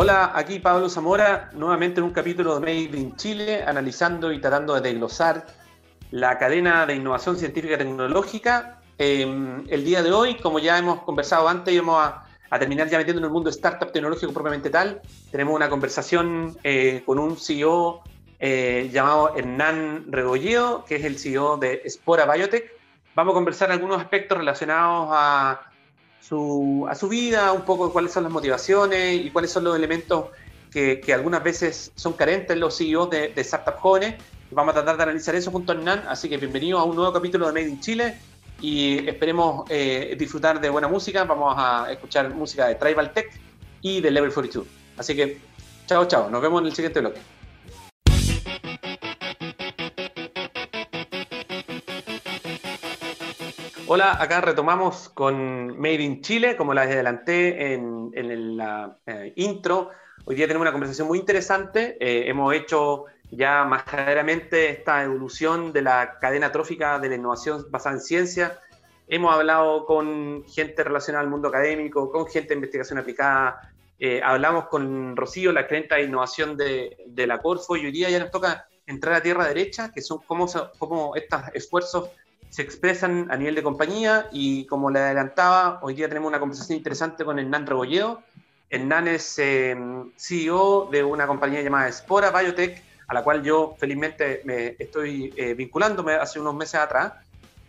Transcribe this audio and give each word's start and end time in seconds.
Hola, 0.00 0.30
aquí 0.32 0.60
Pablo 0.60 0.88
Zamora, 0.88 1.50
nuevamente 1.54 1.98
en 1.98 2.04
un 2.04 2.12
capítulo 2.12 2.54
de 2.54 2.60
Made 2.60 2.96
in 2.96 3.16
Chile, 3.16 3.64
analizando 3.64 4.30
y 4.30 4.40
tratando 4.40 4.76
de 4.76 4.80
desglosar 4.80 5.44
la 6.12 6.38
cadena 6.38 6.86
de 6.86 6.94
innovación 6.94 7.36
científica 7.36 7.74
y 7.74 7.78
tecnológica. 7.78 8.80
Em, 8.96 9.64
el 9.68 9.84
día 9.84 10.04
de 10.04 10.12
hoy, 10.12 10.36
como 10.36 10.60
ya 10.60 10.78
hemos 10.78 11.00
conversado 11.00 11.48
antes, 11.48 11.74
íbamos 11.74 12.00
a, 12.00 12.58
terminar 12.60 12.88
ya 12.88 12.98
metiendo 12.98 13.18
en 13.18 13.24
el 13.24 13.32
mundo 13.32 13.50
startup 13.50 13.90
tecnológico 13.90 14.32
propiamente 14.32 14.70
tal. 14.70 15.02
Tenemos 15.32 15.52
una 15.56 15.68
conversación 15.68 16.56
eh, 16.62 17.02
con 17.04 17.18
un 17.18 17.36
CEO 17.36 18.04
eh, 18.38 18.90
llamado 18.92 19.34
Hernán 19.36 20.04
Regolleo, 20.12 20.84
que 20.84 20.94
es 20.94 21.04
el 21.04 21.18
CEO 21.18 21.56
de 21.56 21.82
Spora 21.90 22.32
Biotech. 22.32 22.70
Vamos 23.16 23.32
a 23.32 23.34
conversar 23.34 23.72
algunos 23.72 24.00
aspectos 24.00 24.38
relacionados 24.38 25.08
a 25.10 25.60
su, 26.28 26.86
a 26.88 26.94
su 26.94 27.08
vida, 27.08 27.52
un 27.52 27.62
poco 27.62 27.92
cuáles 27.92 28.12
son 28.12 28.24
las 28.24 28.32
motivaciones 28.32 29.24
y 29.24 29.30
cuáles 29.30 29.50
son 29.50 29.64
los 29.64 29.76
elementos 29.76 30.26
que, 30.70 31.00
que 31.00 31.14
algunas 31.14 31.42
veces 31.42 31.92
son 31.94 32.12
carentes 32.12 32.50
en 32.50 32.60
los 32.60 32.76
CEOs 32.76 33.08
de, 33.10 33.28
de 33.28 33.44
startups 33.44 33.80
jóvenes. 33.80 34.14
Vamos 34.50 34.72
a 34.72 34.74
tratar 34.74 34.96
de 34.96 35.02
analizar 35.04 35.34
eso 35.34 35.50
junto 35.50 35.72
a 35.72 35.74
Hernán, 35.74 36.04
así 36.08 36.28
que 36.28 36.36
bienvenido 36.36 36.78
a 36.78 36.84
un 36.84 36.96
nuevo 36.96 37.12
capítulo 37.12 37.46
de 37.46 37.52
Made 37.52 37.68
in 37.68 37.80
Chile 37.80 38.18
y 38.60 39.08
esperemos 39.08 39.64
eh, 39.70 40.16
disfrutar 40.18 40.60
de 40.60 40.68
buena 40.68 40.88
música. 40.88 41.24
Vamos 41.24 41.54
a 41.56 41.90
escuchar 41.92 42.28
música 42.34 42.66
de 42.66 42.74
Tribal 42.74 43.12
Tech 43.12 43.30
y 43.80 44.00
de 44.00 44.10
Level 44.10 44.32
42. 44.32 44.66
Así 44.96 45.14
que, 45.14 45.38
chao, 45.86 46.06
chao. 46.06 46.28
Nos 46.28 46.42
vemos 46.42 46.60
en 46.60 46.66
el 46.66 46.74
siguiente 46.74 47.00
bloque. 47.00 47.37
Hola, 53.90 54.22
acá 54.22 54.42
retomamos 54.42 55.08
con 55.08 55.80
Made 55.80 56.02
in 56.02 56.20
Chile, 56.20 56.58
como 56.58 56.74
les 56.74 56.84
adelanté 56.84 57.72
en, 57.72 58.10
en 58.12 58.54
la 58.58 58.98
eh, 59.06 59.32
intro. 59.36 59.88
Hoy 60.26 60.36
día 60.36 60.46
tenemos 60.46 60.64
una 60.66 60.72
conversación 60.72 61.08
muy 61.08 61.18
interesante. 61.18 61.96
Eh, 61.98 62.28
hemos 62.28 62.52
hecho 62.52 63.06
ya 63.30 63.64
más 63.64 63.84
claramente 63.84 64.68
esta 64.68 65.02
evolución 65.02 65.72
de 65.72 65.80
la 65.80 66.18
cadena 66.20 66.52
trófica 66.52 66.98
de 66.98 67.08
la 67.08 67.14
innovación 67.14 67.64
basada 67.70 67.94
en 67.94 68.02
ciencia. 68.02 68.58
Hemos 69.08 69.34
hablado 69.34 69.86
con 69.86 70.44
gente 70.46 70.84
relacionada 70.84 71.24
al 71.24 71.30
mundo 71.30 71.48
académico, 71.48 72.12
con 72.12 72.26
gente 72.26 72.50
de 72.50 72.56
investigación 72.56 72.98
aplicada. 72.98 73.72
Eh, 73.98 74.20
hablamos 74.22 74.66
con 74.66 75.16
Rocío, 75.16 75.50
la 75.50 75.66
clienta 75.66 75.94
de 75.94 76.02
innovación 76.02 76.58
de, 76.58 76.94
de, 77.06 77.26
la 77.26 77.38
Corfo, 77.38 77.74
y 77.74 77.86
hoy 77.86 77.92
día 77.92 78.10
ya 78.10 78.18
nos 78.18 78.30
toca 78.30 78.68
entrar 78.86 79.14
a 79.14 79.22
tierra 79.22 79.48
derecha, 79.48 79.90
que 79.94 80.02
son 80.02 80.18
cómo, 80.26 80.46
cómo 80.78 81.16
estos 81.16 81.40
esfuerzos 81.54 82.10
se 82.50 82.62
expresan 82.62 83.30
a 83.30 83.36
nivel 83.36 83.54
de 83.54 83.62
compañía 83.62 84.28
y 84.32 84.64
como 84.66 84.90
le 84.90 85.00
adelantaba, 85.00 85.78
hoy 85.82 85.94
día 85.94 86.08
tenemos 86.08 86.28
una 86.28 86.40
conversación 86.40 86.78
interesante 86.78 87.24
con 87.24 87.38
Hernán 87.38 87.66
Rebolledo. 87.66 88.22
Hernán 88.70 89.08
es 89.08 89.38
em, 89.38 90.10
CEO 90.16 90.88
de 90.90 91.04
una 91.04 91.26
compañía 91.26 91.62
llamada 91.62 91.90
Spora 91.92 92.30
Biotech, 92.30 92.82
a 93.06 93.14
la 93.14 93.22
cual 93.22 93.42
yo 93.42 93.74
felizmente 93.78 94.42
me 94.44 94.76
estoy 94.78 95.32
eh, 95.36 95.54
vinculándome 95.54 96.14
hace 96.14 96.40
unos 96.40 96.54
meses 96.54 96.76
atrás. 96.76 97.12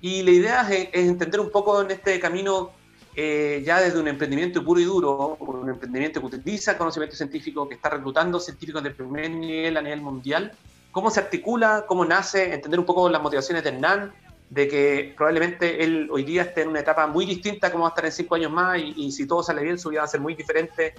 Y 0.02 0.24
la 0.24 0.32
idea 0.32 0.70
es, 0.70 0.90
entender 0.94 1.40
un 1.40 1.52
poco 1.52 1.82
en 1.82 1.92
este 1.92 2.20
camino 2.20 2.72
eh, 3.16 3.62
ya 3.66 3.82
desde 3.82 4.00
un 4.00 4.08
emprendimiento 4.08 4.64
puro 4.64 4.80
y 4.80 4.86
duro, 4.86 5.38
un 5.40 5.70
emprendimiento 5.70 6.22
que 6.22 6.26
utiliza 6.26 6.78
conocimiento 6.78 7.16
científico, 7.16 7.68
que 7.68 7.76
está 7.76 7.90
reclutando 7.90 8.40
científicos 8.40 8.82
de 8.82 8.92
primer 8.92 9.30
nivel 9.30 9.76
a 9.76 9.82
nivel 9.82 10.02
mundial, 10.02 10.54
cómo 10.92 11.10
se 11.12 11.20
articula, 11.20 11.86
cómo 11.86 12.06
nace, 12.06 12.54
entender 12.54 12.80
un 12.80 12.86
poco 12.86 13.10
las 13.10 13.22
motivaciones 13.22 13.64
de 13.64 13.70
Hernán, 13.70 14.14
de 14.50 14.68
que 14.68 15.14
probablemente 15.16 15.84
él 15.84 16.10
hoy 16.12 16.24
día 16.24 16.42
esté 16.42 16.62
en 16.64 16.70
una 16.70 16.80
etapa 16.80 17.06
muy 17.08 17.26
distinta 17.26 17.72
como 17.72 17.84
va 17.84 17.90
a 17.90 17.92
estar 17.92 18.06
en 18.06 18.12
cinco 18.12 18.36
años 18.36 18.52
más 18.52 18.80
y, 18.80 19.12
si 19.12 19.28
todo 19.28 19.44
sale 19.44 19.62
bien 19.62 19.78
su 19.78 19.90
vida 19.90 20.02
va 20.02 20.06
a 20.06 20.10
ser 20.10 20.22
muy 20.22 20.36
diferente 20.36 20.96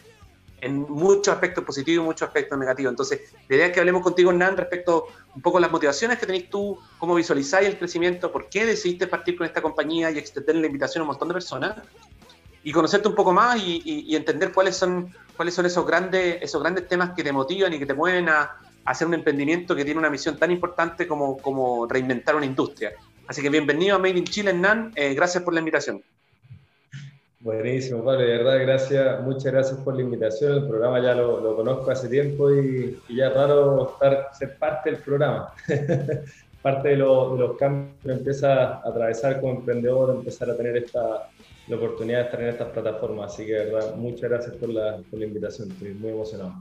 en 0.61 0.83
muchos 0.83 1.29
aspectos 1.35 1.65
positivos 1.65 2.05
y 2.05 2.07
muchos 2.07 2.29
aspectos 2.29 2.59
negativos. 2.59 2.93
Entonces, 2.93 3.33
la 3.49 3.57
idea 3.57 3.67
es 3.67 3.73
que 3.73 3.81
hablemos 3.81 4.03
contigo, 4.03 4.31
Hernán, 4.31 4.59
respecto 4.59 5.07
un 5.35 5.41
poco 5.41 5.57
a 5.57 5.61
las 5.61 5.71
motivaciones 5.71 6.19
que 6.19 6.27
tenéis 6.27 6.51
tú, 6.51 6.79
cómo 6.99 7.15
visualizáis 7.15 7.67
el 7.67 7.79
crecimiento, 7.79 8.31
por 8.31 8.51
qué 8.51 8.67
decidiste 8.67 9.07
partir 9.07 9.39
con 9.39 9.47
esta 9.47 9.63
compañía 9.63 10.11
y 10.11 10.19
extender 10.19 10.57
la 10.57 10.67
invitación 10.67 11.01
a 11.01 11.05
un 11.05 11.09
montón 11.09 11.29
de 11.29 11.35
personas, 11.35 11.77
y 12.63 12.73
conocerte 12.73 13.09
un 13.09 13.15
poco 13.15 13.33
más 13.33 13.59
y, 13.59 14.15
entender 14.15 14.53
cuáles 14.53 14.77
son, 14.77 15.15
cuáles 15.35 15.55
son 15.55 15.65
esos, 15.65 15.87
grandes, 15.87 16.43
esos 16.43 16.61
grandes 16.61 16.87
temas 16.87 17.13
que 17.17 17.25
te 17.25 17.33
motivan 17.33 17.73
y 17.73 17.79
que 17.79 17.87
te 17.87 17.95
mueven 17.95 18.29
a, 18.29 18.41
a 18.43 18.59
hacer 18.85 19.07
un 19.07 19.15
emprendimiento 19.15 19.75
que 19.75 19.85
tiene 19.85 19.99
una 19.99 20.11
misión 20.11 20.37
tan 20.37 20.51
importante 20.51 21.07
como, 21.07 21.39
como 21.39 21.87
reinventar 21.87 22.37
una 22.37 22.45
industria. 22.45 22.93
Así 23.31 23.43
que 23.43 23.49
bienvenido 23.49 23.95
a 23.95 23.99
Made 24.01 24.19
in 24.19 24.25
Chile, 24.25 24.51
Hernán. 24.51 24.91
Eh, 24.97 25.15
gracias 25.15 25.45
por 25.45 25.55
la 25.55 25.61
invitación. 25.61 26.03
Buenísimo, 27.39 28.03
Pablo. 28.05 28.23
De 28.23 28.39
verdad, 28.39 28.59
gracias, 28.59 29.23
muchas 29.23 29.53
gracias 29.53 29.79
por 29.83 29.95
la 29.95 30.03
invitación. 30.03 30.55
El 30.55 30.67
programa 30.67 31.01
ya 31.01 31.15
lo, 31.15 31.55
conozco 31.55 31.93
hace 31.93 32.09
tiempo 32.09 32.53
y, 32.53 33.01
ya 33.09 33.29
es 33.29 33.35
raro 33.35 33.93
estar, 33.93 34.31
ser 34.37 34.59
parte 34.59 34.91
del 34.91 35.01
programa. 35.01 35.55
parte 36.63 36.89
de, 36.89 36.97
los 36.97 37.57
cambios 37.57 37.95
que 38.03 38.11
empieza 38.11 38.65
a 38.65 38.89
atravesar 38.89 39.41
como 39.41 39.61
emprendedor, 39.61 40.13
empezar 40.13 40.51
a 40.51 40.57
tener 40.57 40.79
esta, 40.79 41.29
la 41.69 41.77
oportunidad 41.77 42.19
de 42.19 42.25
estar 42.25 42.43
en 42.43 42.49
estas 42.49 42.69
plataformas. 42.71 43.33
Así 43.33 43.47
que, 43.47 43.53
de 43.53 43.67
verdad, 43.67 43.95
muchas 43.95 44.29
gracias 44.29 44.57
por 44.57 44.71
la, 44.71 44.97
por 45.09 45.21
la 45.21 45.27
invitación. 45.27 45.71
Estoy 45.71 45.95
muy 45.95 46.11
emocionado. 46.11 46.53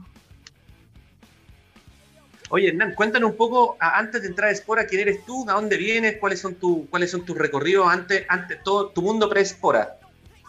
Oye, 2.52 2.68
Hernán, 2.68 2.94
cuéntanos 2.96 3.30
un 3.30 3.36
poco, 3.36 3.76
antes 3.78 4.22
de 4.22 4.28
entrar 4.28 4.48
a 4.48 4.52
Espora, 4.52 4.84
quién 4.84 5.02
eres 5.02 5.24
tú, 5.24 5.48
a 5.48 5.52
dónde 5.52 5.76
vienes, 5.76 6.16
cuáles 6.18 6.40
son, 6.40 6.56
tus 6.56 7.38
recorridos 7.38 7.86
antes, 7.88 8.24
antes 8.28 8.60
todo 8.64 8.88
tu 8.88 9.02
mundo 9.02 9.28
pre-Espora. 9.28 9.96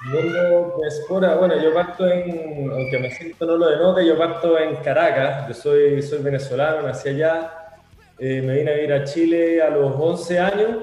Mundo 0.06 0.78
pre-Espora, 0.80 1.36
bueno, 1.36 1.62
yo 1.62 1.72
parto 1.76 2.08
en, 2.08 2.72
aunque 2.72 2.98
me 2.98 3.12
siento 3.12 3.46
no 3.46 3.56
lo 3.56 3.70
denote, 3.70 4.04
yo 4.04 4.18
parto 4.18 4.58
en 4.58 4.78
Caracas, 4.78 5.48
yo 5.48 5.54
soy, 5.54 6.02
soy 6.02 6.24
venezolano, 6.24 6.82
nací 6.82 7.10
allá, 7.10 7.54
eh, 8.18 8.42
me 8.42 8.56
vine 8.56 8.72
a 8.72 8.74
vivir 8.74 8.94
a 8.94 9.04
Chile 9.04 9.62
a 9.62 9.70
los 9.70 9.94
11 9.96 10.40
años. 10.40 10.78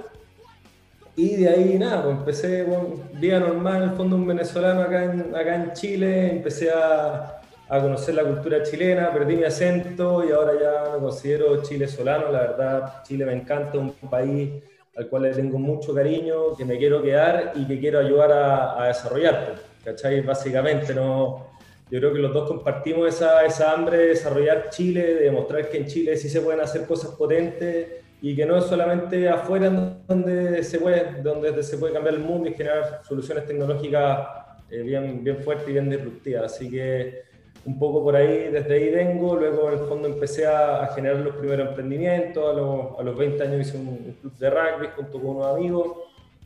Y 1.17 1.34
de 1.34 1.49
ahí 1.49 1.78
nada, 1.81 2.05
pues 2.05 2.17
empecé, 2.17 2.62
bueno, 2.62 2.95
vida 3.15 3.41
normal, 3.41 3.83
en 3.83 3.89
el 3.91 3.97
fondo 3.97 4.15
un 4.15 4.25
venezolano 4.25 4.83
acá 4.83 5.03
en, 5.03 5.34
acá 5.34 5.57
en 5.57 5.73
Chile, 5.73 6.31
empecé 6.31 6.71
a 6.71 7.38
a 7.69 7.81
conocer 7.81 8.15
la 8.15 8.25
cultura 8.25 8.62
chilena, 8.62 9.12
perdí 9.12 9.37
mi 9.37 9.45
acento 9.45 10.27
y 10.27 10.33
ahora 10.33 10.53
ya 10.59 10.93
me 10.95 11.01
considero 11.01 11.62
chilesolano. 11.62 12.33
La 12.33 12.41
verdad, 12.41 13.03
Chile 13.03 13.27
me 13.27 13.34
encanta, 13.34 13.79
un 13.79 13.93
país 13.93 14.51
al 14.97 15.06
cual 15.09 15.23
le 15.25 15.31
tengo 15.33 15.59
mucho 15.59 15.95
cariño, 15.95 16.57
que 16.57 16.65
me 16.65 16.78
quiero 16.78 17.03
quedar 17.03 17.53
y 17.55 17.67
que 17.67 17.78
quiero 17.78 18.01
ayudar 18.01 18.33
a, 18.33 18.87
desarrollar. 18.89 19.55
¿Cachai? 19.84 20.23
Básicamente, 20.23 20.95
no, 20.95 21.47
yo 21.91 21.99
creo 22.01 22.12
que 22.12 22.19
los 22.19 22.33
dos 22.33 22.49
compartimos 22.49 23.09
esa, 23.09 23.45
esa 23.45 23.73
hambre 23.73 23.99
de 23.99 24.07
desarrollar 24.09 24.71
Chile, 24.71 25.15
de 25.15 25.25
demostrar 25.25 25.69
que 25.69 25.77
en 25.77 25.87
Chile 25.87 26.17
sí 26.17 26.28
se 26.28 26.41
pueden 26.41 26.61
hacer 26.61 26.84
cosas 26.87 27.12
potentes 27.12 27.87
y 28.21 28.34
que 28.34 28.45
no 28.45 28.57
es 28.57 28.65
solamente 28.65 29.28
afuera 29.28 29.71
donde 30.07 30.65
se 30.65 30.78
puede, 30.81 31.23
donde 31.23 31.62
se 31.62 31.78
puede 31.78 31.93
cambiar 31.93 32.17
el 32.17 32.23
mundo 32.23 32.49
y 32.49 32.55
generar 32.55 33.03
soluciones 33.07 33.47
tecnológicas 33.47 34.27
eh, 34.71 34.83
bien, 34.83 35.23
bien 35.23 35.39
fuertes 35.39 35.69
y 35.69 35.73
bien 35.73 35.89
disruptivas. 35.89 36.53
Así 36.53 36.69
que 36.69 37.28
un 37.69 37.79
poco 37.79 38.03
por 38.03 38.17
ahí, 38.17 38.49
desde 38.51 38.75
ahí 38.75 38.89
vengo, 38.89 39.37
luego 39.37 39.69
en 39.69 39.79
el 39.79 39.84
fondo 39.84 40.09
empecé 40.09 40.47
a, 40.47 40.91
generar 40.95 41.19
los 41.19 41.37
primeros 41.37 41.69
emprendimientos, 41.69 42.43
a 42.51 42.55
los, 42.55 42.99
a 42.99 43.03
los 43.03 43.15
20 43.15 43.43
años 43.43 43.69
hice 43.69 43.77
un, 43.77 44.17
club 44.23 44.33
de 44.39 44.49
rugby 44.49 44.89
junto 44.97 45.21
con 45.21 45.37
unos 45.37 45.55
amigos, 45.55 45.99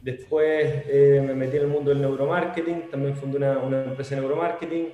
después 0.03 0.83
eh, 0.89 1.23
me 1.25 1.35
metí 1.35 1.59
en 1.59 1.63
el 1.63 1.69
mundo 1.69 1.91
del 1.91 2.01
neuromarketing, 2.01 2.91
también 2.91 3.15
fundé 3.15 3.37
una, 3.37 3.59
una 3.59 3.85
empresa 3.85 4.17
de 4.17 4.21
neuromarketing, 4.21 4.89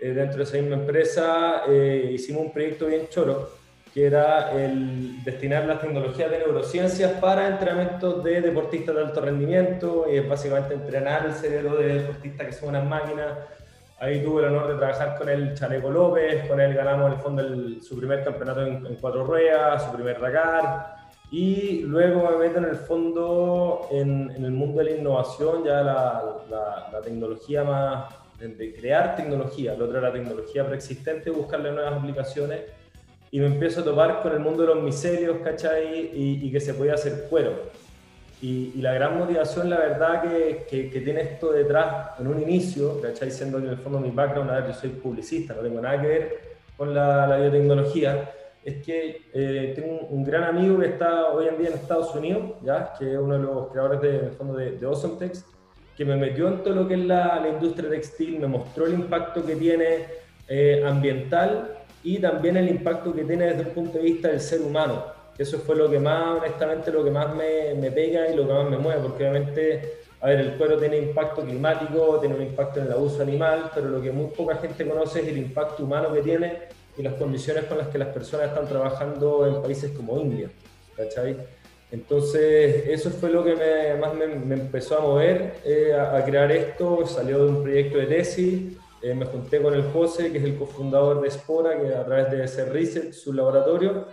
eh, 0.00 0.08
dentro 0.08 0.38
de 0.38 0.42
esa 0.42 0.56
misma 0.56 0.74
empresa 0.74 1.62
eh, 1.68 2.10
hicimos 2.12 2.46
un 2.46 2.52
proyecto 2.52 2.86
bien 2.86 3.06
choro, 3.08 3.48
que 3.94 4.04
era 4.04 4.50
el 4.60 5.22
destinar 5.22 5.64
las 5.64 5.80
tecnologías 5.80 6.28
de 6.28 6.38
neurociencias 6.38 7.12
para 7.20 7.46
entrenamientos 7.46 8.24
de 8.24 8.40
deportistas 8.40 8.96
de 8.96 9.00
alto 9.02 9.20
rendimiento, 9.20 10.06
y 10.12 10.16
es 10.16 10.28
básicamente 10.28 10.74
entrenar 10.74 11.24
el 11.24 11.34
cerebro 11.34 11.76
de 11.76 12.00
deportistas 12.00 12.46
que 12.48 12.52
son 12.52 12.70
unas 12.70 12.84
máquinas, 12.84 13.28
Ahí 14.00 14.22
tuve 14.22 14.42
el 14.42 14.54
honor 14.54 14.68
de 14.68 14.74
trabajar 14.76 15.18
con 15.18 15.28
el 15.28 15.54
Chaleco 15.54 15.90
López, 15.90 16.46
con 16.46 16.60
él 16.60 16.72
ganamos 16.72 17.08
en 17.08 17.12
el 17.14 17.18
fondo 17.18 17.42
su 17.82 17.96
primer 17.98 18.22
campeonato 18.22 18.64
en, 18.64 18.96
cuatro 19.00 19.24
ruedas, 19.24 19.86
su 19.86 19.92
primer 19.92 20.20
Dakar. 20.20 20.98
Y 21.32 21.80
luego 21.80 22.30
me 22.30 22.36
meto 22.36 22.58
en 22.58 22.66
el 22.66 22.76
fondo 22.76 23.88
en, 23.90 24.30
el 24.30 24.52
mundo 24.52 24.78
de 24.78 24.84
la 24.84 24.96
innovación, 24.98 25.64
ya 25.64 25.82
la, 25.82 26.36
la, 26.48 27.00
tecnología 27.02 27.64
más, 27.64 28.14
de, 28.38 28.72
crear 28.72 29.16
tecnología, 29.16 29.74
lo 29.74 29.86
otro 29.86 29.98
era 29.98 30.08
la 30.08 30.14
tecnología 30.14 30.64
preexistente, 30.64 31.30
buscarle 31.30 31.72
nuevas 31.72 31.94
aplicaciones. 31.94 32.60
Y 33.32 33.40
me 33.40 33.46
empiezo 33.46 33.80
a 33.80 33.84
topar 33.84 34.22
con 34.22 34.32
el 34.32 34.38
mundo 34.38 34.62
de 34.62 34.74
los 34.74 34.82
micelios, 34.82 35.38
¿cachai? 35.42 36.10
Y, 36.14 36.46
y 36.46 36.52
que 36.52 36.60
se 36.60 36.72
podía 36.72 36.94
hacer 36.94 37.26
cuero. 37.28 37.50
Y, 38.40 38.80
la 38.80 38.92
gran 38.94 39.18
motivación, 39.18 39.68
la 39.68 39.78
verdad, 39.78 40.22
que, 40.22 40.66
que, 40.68 41.00
tiene 41.00 41.22
esto 41.22 41.52
detrás 41.52 42.18
en 42.20 42.28
un 42.28 42.40
inicio, 42.40 43.00
¿cachai? 43.00 43.30
Siendo 43.30 43.58
que 43.58 43.64
en 43.64 43.70
el 43.70 43.78
fondo 43.78 43.98
mi 43.98 44.10
background, 44.10 44.50
a 44.50 44.60
ver, 44.60 44.68
yo 44.68 44.74
soy 44.74 44.90
publicista, 44.90 45.54
no 45.54 45.62
tengo 45.62 45.80
nada 45.80 46.00
que 46.00 46.06
ver 46.06 46.38
con 46.76 46.94
la, 46.94 47.26
la 47.26 47.36
biotecnología, 47.38 48.30
es 48.64 48.84
que 48.84 49.22
eh, 49.32 49.72
tengo 49.74 50.06
un, 50.10 50.24
gran 50.24 50.44
amigo 50.44 50.78
que 50.78 50.86
está 50.86 51.28
hoy 51.28 51.48
en 51.48 51.58
día 51.58 51.68
en 51.68 51.74
Estados 51.74 52.14
Unidos, 52.14 52.52
¿ya? 52.62 52.92
que 52.98 53.12
es 53.12 53.18
uno 53.18 53.34
de 53.34 53.42
los 53.42 53.68
creadores 53.68 54.00
de, 54.00 54.18
en 54.18 54.24
el 54.26 54.32
fondo 54.32 54.54
de, 54.54 54.72
de 54.72 54.86
Awesometex, 54.86 55.44
que 55.96 56.04
me 56.04 56.16
metió 56.16 56.46
en 56.48 56.62
todo 56.62 56.74
lo 56.74 56.86
que 56.86 56.94
es 56.94 57.00
la, 57.00 57.40
la, 57.40 57.48
industria 57.48 57.90
textil, 57.90 58.38
me 58.38 58.46
mostró 58.46 58.86
el 58.86 58.94
impacto 58.94 59.44
que 59.44 59.56
tiene 59.56 60.04
eh, 60.46 60.82
ambiental 60.86 61.78
y 62.04 62.18
también 62.18 62.56
el 62.56 62.68
impacto 62.68 63.12
que 63.12 63.24
tiene 63.24 63.46
desde 63.46 63.62
el 63.62 63.68
punto 63.68 63.98
de 63.98 64.04
vista 64.04 64.28
del 64.28 64.40
ser 64.40 64.60
humano. 64.60 65.17
Eso 65.38 65.58
fue 65.60 65.76
lo 65.76 65.88
que 65.88 66.00
más, 66.00 66.38
honestamente, 66.38 66.90
lo 66.90 67.04
que 67.04 67.10
más 67.10 67.34
me, 67.34 67.74
me 67.74 67.90
pega 67.90 68.28
y 68.28 68.36
lo 68.36 68.46
que 68.46 68.52
más 68.52 68.68
me 68.68 68.76
mueve, 68.76 69.00
porque 69.02 69.22
obviamente, 69.22 70.00
a 70.20 70.26
ver, 70.26 70.40
el 70.40 70.56
cuero 70.56 70.76
tiene 70.76 70.98
impacto 70.98 71.42
climático, 71.42 72.18
tiene 72.18 72.34
un 72.34 72.42
impacto 72.42 72.80
en 72.80 72.86
el 72.86 72.92
abuso 72.92 73.22
animal, 73.22 73.70
pero 73.74 73.88
lo 73.88 74.02
que 74.02 74.10
muy 74.10 74.26
poca 74.26 74.56
gente 74.56 74.86
conoce 74.86 75.20
es 75.20 75.28
el 75.28 75.38
impacto 75.38 75.84
humano 75.84 76.12
que 76.12 76.22
tiene 76.22 76.58
y 76.96 77.02
las 77.02 77.14
condiciones 77.14 77.64
con 77.64 77.78
las 77.78 77.88
que 77.88 77.98
las 77.98 78.08
personas 78.08 78.48
están 78.48 78.66
trabajando 78.66 79.46
en 79.46 79.62
países 79.62 79.92
como 79.92 80.18
India. 80.20 80.50
¿cachai? 80.96 81.36
Entonces, 81.90 82.86
eso 82.88 83.10
fue 83.10 83.30
lo 83.30 83.44
que 83.44 83.54
más 83.98 84.12
me, 84.14 84.54
empezó 84.54 84.98
a 84.98 85.00
mover 85.00 85.54
eh, 85.64 85.94
a, 85.94 86.22
crear 86.24 86.50
esto. 86.52 87.06
Salió 87.06 87.44
de 87.44 87.50
un 87.50 87.62
proyecto 87.62 87.98
de 87.98 88.06
tesis. 88.06 88.76
Eh, 89.00 89.14
me 89.14 89.24
junté 89.24 89.62
con 89.62 89.72
el 89.72 89.84
José, 89.84 90.30
que 90.32 90.38
es 90.38 90.44
el 90.44 90.58
cofundador 90.58 91.22
de 91.22 91.30
Spora, 91.30 91.80
que 91.80 91.94
a 91.94 92.04
través 92.04 92.30
de 92.30 92.44
ese 92.44 92.64
research, 92.66 93.12
su 93.12 93.32
laboratorio, 93.32 94.06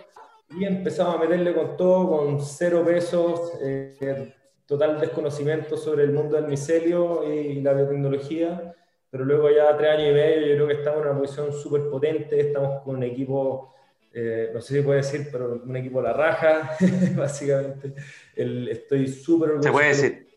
y 0.49 0.65
empezamos 0.65 1.15
a 1.15 1.19
meterle 1.19 1.53
con 1.53 1.77
todo, 1.77 2.17
con 2.17 2.41
cero 2.41 2.83
pesos, 2.85 3.53
eh, 3.61 4.33
total 4.65 4.99
desconocimiento 4.99 5.77
sobre 5.77 6.03
el 6.03 6.11
mundo 6.11 6.35
del 6.35 6.47
micelio 6.47 7.29
y 7.31 7.61
la 7.61 7.73
biotecnología. 7.73 8.75
Pero 9.09 9.25
luego 9.25 9.49
ya 9.49 9.75
tres 9.77 9.91
años 9.91 10.11
y 10.11 10.13
medio, 10.13 10.47
yo 10.47 10.55
creo 10.55 10.67
que 10.67 10.73
estamos 10.73 11.01
en 11.01 11.09
una 11.09 11.19
posición 11.19 11.53
súper 11.53 11.89
potente, 11.89 12.39
estamos 12.39 12.83
con 12.83 12.97
un 12.97 13.03
equipo 13.03 13.75
eh, 14.17 14.49
no 14.53 14.61
sé 14.61 14.77
si 14.77 14.81
puede 14.81 15.01
decir, 15.01 15.27
pero 15.29 15.61
un 15.61 15.75
equipo 15.75 16.01
la 16.01 16.13
raja, 16.13 16.77
básicamente. 17.17 17.93
estoy 18.33 19.09
súper 19.09 19.49
orgulloso. 19.49 19.67
¿Se 19.67 19.73
puede 19.73 19.87
decir? 19.89 20.27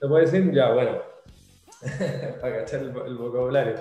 ¿Se 0.00 0.08
puede 0.08 0.24
decir? 0.24 0.52
Ya, 0.52 0.72
bueno, 0.72 1.00
para 2.40 2.58
cachar 2.58 2.80
el, 2.80 3.16
vocabulario. 3.16 3.74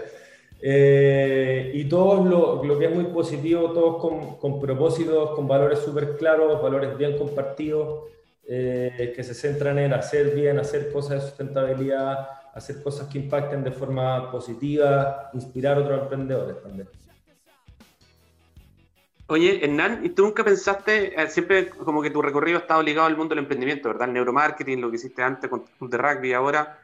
Eh, 0.61 1.71
y 1.73 1.85
todo 1.85 2.23
lo, 2.23 2.63
lo, 2.63 2.77
que 2.77 2.85
es 2.85 2.91
muy 2.94 3.06
positivo, 3.06 3.71
todos 3.71 4.38
con, 4.39 4.59
propósitos, 4.59 5.31
con 5.31 5.47
valores 5.47 5.79
súper 5.79 6.17
claros, 6.17 6.61
valores 6.61 6.97
bien 6.97 7.17
compartidos, 7.17 8.09
eh, 8.47 9.13
que 9.15 9.23
se 9.23 9.33
centran 9.33 9.79
en 9.79 9.94
hacer 9.94 10.35
bien, 10.35 10.59
hacer 10.59 10.91
cosas 10.91 11.21
de 11.21 11.29
sustentabilidad, 11.29 12.27
hacer 12.53 12.83
cosas 12.83 13.07
que 13.07 13.19
impacten 13.19 13.63
de 13.63 13.71
forma 13.71 14.31
positiva, 14.31 15.29
inspirar 15.33 15.77
a 15.77 15.81
otros 15.81 16.01
emprendedores 16.01 16.61
también. 16.61 16.89
Oye, 19.27 19.63
Hernán, 19.63 20.03
¿y 20.03 20.09
tú 20.09 20.23
nunca 20.23 20.44
pensaste, 20.44 21.21
eh, 21.21 21.29
siempre 21.29 21.69
como 21.69 22.01
que 22.01 22.09
tu 22.09 22.19
recorrido 22.19 22.57
ha 22.57 22.61
estado 22.61 22.81
ligado 22.81 23.06
al 23.06 23.15
mundo 23.15 23.35
del 23.35 23.44
emprendimiento, 23.44 23.88
¿verdad? 23.89 24.07
El 24.07 24.15
neuromarketing, 24.15 24.81
lo 24.81 24.89
que 24.89 24.95
hiciste 24.95 25.21
antes 25.21 25.50
con 25.50 25.63
el 25.81 25.89
de 25.89 25.97
rugby, 25.97 26.33
ahora. 26.33 26.79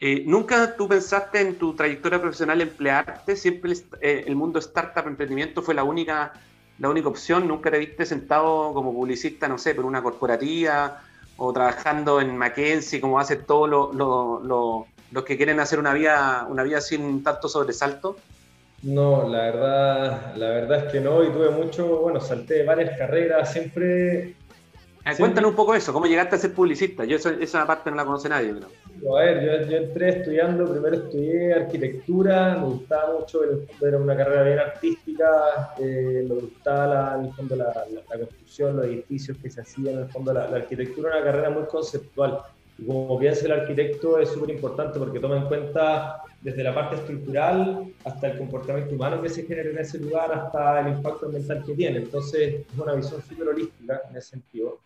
Eh, 0.00 0.22
¿Nunca 0.26 0.76
tú 0.76 0.86
pensaste 0.86 1.40
en 1.40 1.56
tu 1.56 1.74
trayectoria 1.74 2.20
profesional 2.20 2.60
emplearte? 2.60 3.34
¿Siempre 3.34 3.72
eh, 4.00 4.24
el 4.26 4.36
mundo 4.36 4.60
startup, 4.60 5.06
emprendimiento 5.06 5.60
fue 5.60 5.74
la 5.74 5.82
única, 5.82 6.32
la 6.78 6.88
única 6.88 7.08
opción? 7.08 7.48
¿Nunca 7.48 7.70
te 7.70 7.78
viste 7.78 8.06
sentado 8.06 8.72
como 8.72 8.92
publicista, 8.92 9.48
no 9.48 9.58
sé, 9.58 9.74
por 9.74 9.84
una 9.84 10.02
corporativa 10.02 11.00
o 11.36 11.52
trabajando 11.52 12.20
en 12.20 12.36
McKinsey, 12.36 13.00
como 13.00 13.18
hacen 13.18 13.44
todos 13.44 13.68
los 15.12 15.24
que 15.24 15.36
quieren 15.36 15.60
hacer 15.60 15.78
una 15.78 15.94
vida, 15.94 16.46
una 16.48 16.62
vida 16.62 16.80
sin 16.80 17.22
tanto 17.22 17.48
sobresalto? 17.48 18.16
No, 18.82 19.28
la 19.28 19.38
verdad, 19.38 20.36
la 20.36 20.48
verdad 20.50 20.86
es 20.86 20.92
que 20.92 21.00
no, 21.00 21.24
y 21.24 21.32
tuve 21.32 21.50
mucho, 21.50 21.98
bueno, 22.00 22.20
salté 22.20 22.64
varias 22.64 22.96
carreras, 22.96 23.52
siempre... 23.52 24.34
Ah, 25.04 25.16
cuéntanos 25.16 25.50
un 25.50 25.56
poco 25.56 25.74
eso, 25.74 25.92
¿cómo 25.92 26.06
llegaste 26.06 26.36
a 26.36 26.38
ser 26.38 26.52
publicista? 26.52 27.04
Yo 27.04 27.16
esa, 27.16 27.66
parte 27.66 27.90
no 27.90 27.96
la 27.96 28.04
conoce 28.04 28.28
nadie, 28.28 28.52
¿no? 28.52 28.66
A 29.06 29.20
ver, 29.22 29.68
yo, 29.68 29.76
entré 29.76 30.08
estudiando, 30.08 30.70
primero 30.70 30.96
estudié 30.96 31.54
arquitectura, 31.54 32.56
me 32.56 32.66
gustaba 32.66 33.18
mucho, 33.18 33.40
era 33.80 33.98
una 33.98 34.16
carrera 34.16 34.42
bien 34.42 34.58
artística, 34.58 35.74
eh, 35.78 36.26
me 36.28 36.34
gustaba 36.34 36.86
la, 36.86 37.14
en 37.18 37.26
el 37.26 37.32
fondo 37.32 37.56
la, 37.56 37.72
construcción, 38.18 38.76
los 38.76 38.86
edificios 38.86 39.36
que 39.38 39.50
se 39.50 39.60
hacían, 39.60 39.94
en 39.94 40.00
el 40.00 40.08
fondo 40.08 40.32
la, 40.32 40.44
arquitectura 40.44 41.10
era 41.10 41.18
una 41.18 41.24
carrera 41.30 41.50
muy 41.50 41.64
conceptual. 41.64 42.40
Y 42.76 42.86
como 42.86 43.18
piensa 43.18 43.46
el 43.46 43.52
arquitecto 43.52 44.18
es 44.18 44.30
súper 44.30 44.50
importante 44.50 44.98
porque 44.98 45.20
toma 45.20 45.36
en 45.36 45.46
cuenta 45.46 46.22
desde 46.40 46.62
la 46.62 46.74
parte 46.74 46.96
estructural 46.96 47.92
hasta 48.04 48.28
el 48.28 48.38
comportamiento 48.38 48.94
humano 48.94 49.20
que 49.22 49.28
se 49.28 49.44
genera 49.44 49.70
en 49.70 49.78
ese 49.78 49.98
lugar, 49.98 50.32
hasta 50.32 50.80
el 50.80 50.88
impacto 50.96 51.26
ambiental 51.26 51.62
que 51.64 51.74
tiene. 51.74 51.98
Entonces, 51.98 52.66
es 52.72 52.78
una 52.78 52.94
visión 52.94 53.22
súper 53.22 53.48
holística 53.48 54.00
en 54.10 54.16
ese 54.16 54.30
sentido. 54.30 54.78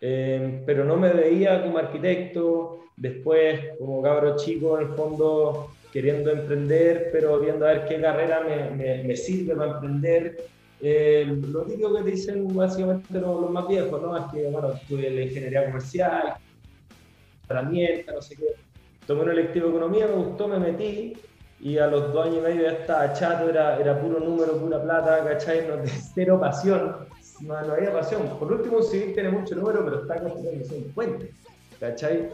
Eh, 0.00 0.62
pero 0.66 0.84
no 0.84 0.96
me 0.96 1.10
veía 1.10 1.62
como 1.62 1.78
arquitecto, 1.78 2.80
después 2.96 3.60
como 3.78 4.02
cabro 4.02 4.36
chico 4.36 4.78
en 4.78 4.88
el 4.88 4.94
fondo 4.94 5.70
queriendo 5.92 6.30
emprender, 6.30 7.08
pero 7.12 7.40
viendo 7.40 7.66
a 7.66 7.72
ver 7.72 7.86
qué 7.86 8.00
carrera 8.00 8.42
me, 8.42 9.02
me, 9.02 9.16
sirve 9.16 9.54
para 9.56 9.72
emprender. 9.72 10.46
Eh, 10.82 11.26
lo 11.50 11.62
típico 11.62 11.94
que 11.94 12.10
dicen 12.10 12.54
básicamente 12.54 13.18
los, 13.18 13.40
los, 13.40 13.50
más 13.50 13.66
viejos, 13.66 14.02
¿no? 14.02 14.16
Es 14.16 14.24
que, 14.30 14.46
bueno, 14.50 14.72
estudié 14.72 15.10
la 15.10 15.22
ingeniería 15.22 15.64
comercial, 15.64 16.34
herramientas, 17.48 18.14
no 18.14 18.20
sé 18.20 18.36
qué 18.36 18.66
tomé 19.06 19.22
un 19.22 19.30
electivo 19.30 19.66
de 19.66 19.76
economía, 19.76 20.06
me 20.06 20.14
gustó, 20.14 20.48
me 20.48 20.58
metí 20.58 21.14
y 21.60 21.78
a 21.78 21.86
los 21.86 22.12
dos 22.12 22.26
años 22.26 22.38
y 22.38 22.40
medio 22.42 22.62
ya 22.62 22.72
estaba 22.72 23.12
chato, 23.14 23.48
era, 23.48 23.78
era 23.78 23.98
puro 23.98 24.20
número, 24.20 24.58
pura 24.58 24.82
plata, 24.82 25.24
¿cachai? 25.24 25.66
No, 25.66 25.76
cero 26.14 26.38
pasión, 26.38 26.96
no, 27.40 27.56
había 27.56 27.92
pasión. 27.92 28.28
Por 28.38 28.52
último, 28.52 28.78
un 28.78 28.84
civil 28.84 29.14
tiene 29.14 29.30
mucho 29.30 29.54
número, 29.54 29.84
pero 29.84 30.02
está 30.02 30.20
construyendo 30.20 30.76
un 30.76 30.92
puente, 30.92 31.30
¿cachai? 31.78 32.30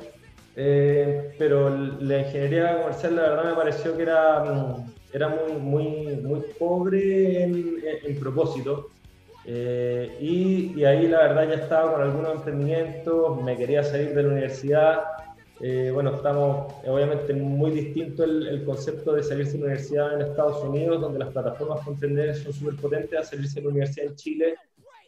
Eh, 0.57 1.35
pero 1.39 1.71
la 1.71 2.19
ingeniería 2.19 2.79
comercial, 2.79 3.17
la 3.17 3.23
verdad, 3.23 3.45
me 3.51 3.57
pareció 3.57 3.97
que 3.97 4.03
era, 4.03 4.45
mm, 4.45 4.93
era 5.13 5.29
muy, 5.29 5.53
muy, 5.59 6.17
muy 6.17 6.41
pobre 6.59 7.43
en, 7.45 8.21
propósito. 8.21 8.91
Eh, 9.45 10.17
y, 10.21 10.79
y 10.79 10.85
ahí, 10.85 11.09
la 11.09 11.23
verdad, 11.23 11.49
ya 11.49 11.63
estaba 11.63 11.93
con 11.93 12.03
algunos 12.03 12.37
emprendimientos, 12.37 13.43
me 13.43 13.57
quería 13.57 13.83
salir 13.83 14.15
de 14.15 14.23
la 14.23 14.29
universidad 14.29 15.03
eh, 15.65 15.93
bueno, 15.95 16.17
estamos, 16.17 16.73
obviamente, 16.85 17.33
muy 17.35 17.71
distinto 17.71 18.25
el, 18.25 18.65
concepto 18.65 19.13
de 19.13 19.23
salirse 19.23 19.53
de 19.53 19.59
la 19.59 19.65
universidad 19.67 20.15
en 20.15 20.23
Estados 20.23 20.61
Unidos, 20.65 21.01
donde 21.01 21.21
las 21.21 21.33
plataformas 21.33 21.85
con 21.85 21.97
son 21.97 22.53
súper 22.53 22.75
potentes, 22.81 23.17
a 23.17 23.23
salirse 23.23 23.61
de 23.61 23.67
la 23.67 23.71
universidad 23.71 24.07
en 24.09 24.17
Chile 24.17 24.55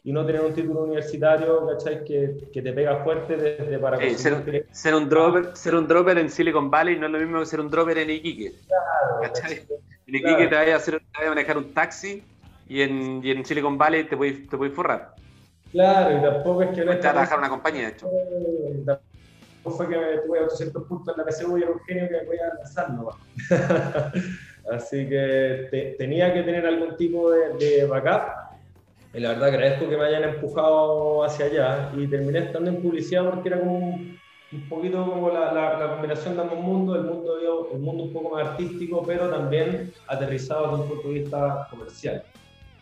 y 0.05 0.13
no 0.13 0.23
tener 0.23 0.41
un 0.41 0.53
título 0.53 0.83
universitario, 0.83 1.67
¿cachai? 1.67 2.05
Que, 2.05 2.37
que 2.53 2.61
te 2.61 2.71
pega 2.71 3.03
fuerte 3.03 3.35
desde 3.35 3.79
para 3.79 3.97
ser, 4.15 4.67
ser, 4.71 4.93
un 4.95 5.09
dropper, 5.09 5.57
ser 5.57 5.73
un 5.73 5.87
dropper 5.87 6.19
en 6.19 6.29
Silicon 6.29 6.69
Valley 6.69 6.99
no 6.99 7.07
es 7.07 7.11
lo 7.11 7.19
mismo 7.19 7.39
que 7.39 7.47
ser 7.47 7.59
un 7.59 7.71
dropper 7.71 7.97
en 7.97 8.11
Iquique. 8.11 8.53
Claro, 8.67 9.21
¿cachai? 9.23 9.65
En 10.05 10.15
Iquique 10.15 10.47
te, 10.47 10.55
vaya 10.55 10.75
a 10.75 10.77
hacer, 10.77 11.01
te 11.17 11.25
a 11.25 11.29
manejar 11.29 11.57
un 11.57 11.73
taxi 11.73 12.23
y 12.69 12.81
en, 12.81 13.19
y 13.23 13.31
en 13.31 13.43
Silicon 13.43 13.79
Valley 13.79 14.03
te 14.03 14.15
puedes 14.15 14.47
te 14.47 14.69
forrar. 14.69 15.15
Claro, 15.71 16.17
y 16.17 16.21
tampoco 16.21 16.61
es 16.61 16.69
que... 16.69 16.83
Te 16.83 16.91
a 16.91 16.99
trabajar 16.99 17.39
una 17.39 17.49
compañía, 17.49 17.87
de 17.87 17.89
hecho. 17.89 18.07
Eh, 18.07 18.85
fue 19.63 19.89
que 19.89 19.95
tuve 20.25 20.41
800 20.41 20.83
puntos 20.83 21.15
en 21.17 21.25
la 21.25 21.31
PSU 21.31 21.57
y 21.57 21.63
era 21.63 21.71
un 21.71 21.79
genio 21.79 22.07
que 22.07 22.13
me 22.13 22.23
podía 22.25 22.53
lanzar, 22.53 22.91
¿no? 22.91 23.09
Así 24.71 25.09
que 25.09 25.95
tenía 25.97 26.33
que 26.33 26.43
tener 26.43 26.65
algún 26.65 26.95
tipo 26.95 27.31
de, 27.31 27.85
backup. 27.85 28.44
Y 29.15 29.21
la 29.21 29.29
verdad 29.29 29.47
agradezco 29.47 29.89
que 29.89 29.95
me 29.95 30.05
hayan 30.05 30.23
empujado 30.23 31.23
hacia 31.23 31.45
allá 31.45 31.91
y 31.95 32.05
terminé 32.07 32.39
estando 32.39 32.69
en 32.69 32.81
publicidad 32.81 33.23
porque 33.29 33.47
era 33.47 33.59
como 33.59 33.77
un, 33.77 34.19
poquito 34.67 35.05
como 35.05 35.29
la, 35.29 35.53
la, 35.53 35.89
combinación 35.91 36.35
de 36.35 36.41
ambos 36.41 36.59
mundos, 36.59 36.97
el 36.97 37.03
mundo, 37.03 37.69
el 37.71 37.79
mundo 37.79 38.03
un 38.03 38.13
poco 38.13 38.35
más 38.35 38.45
artístico, 38.47 39.03
pero 39.05 39.29
también 39.29 39.93
aterrizado 40.07 40.71
desde 40.71 40.83
un 40.83 40.89
punto 40.89 41.07
de 41.07 41.13
vista 41.13 41.67
comercial. 41.69 42.23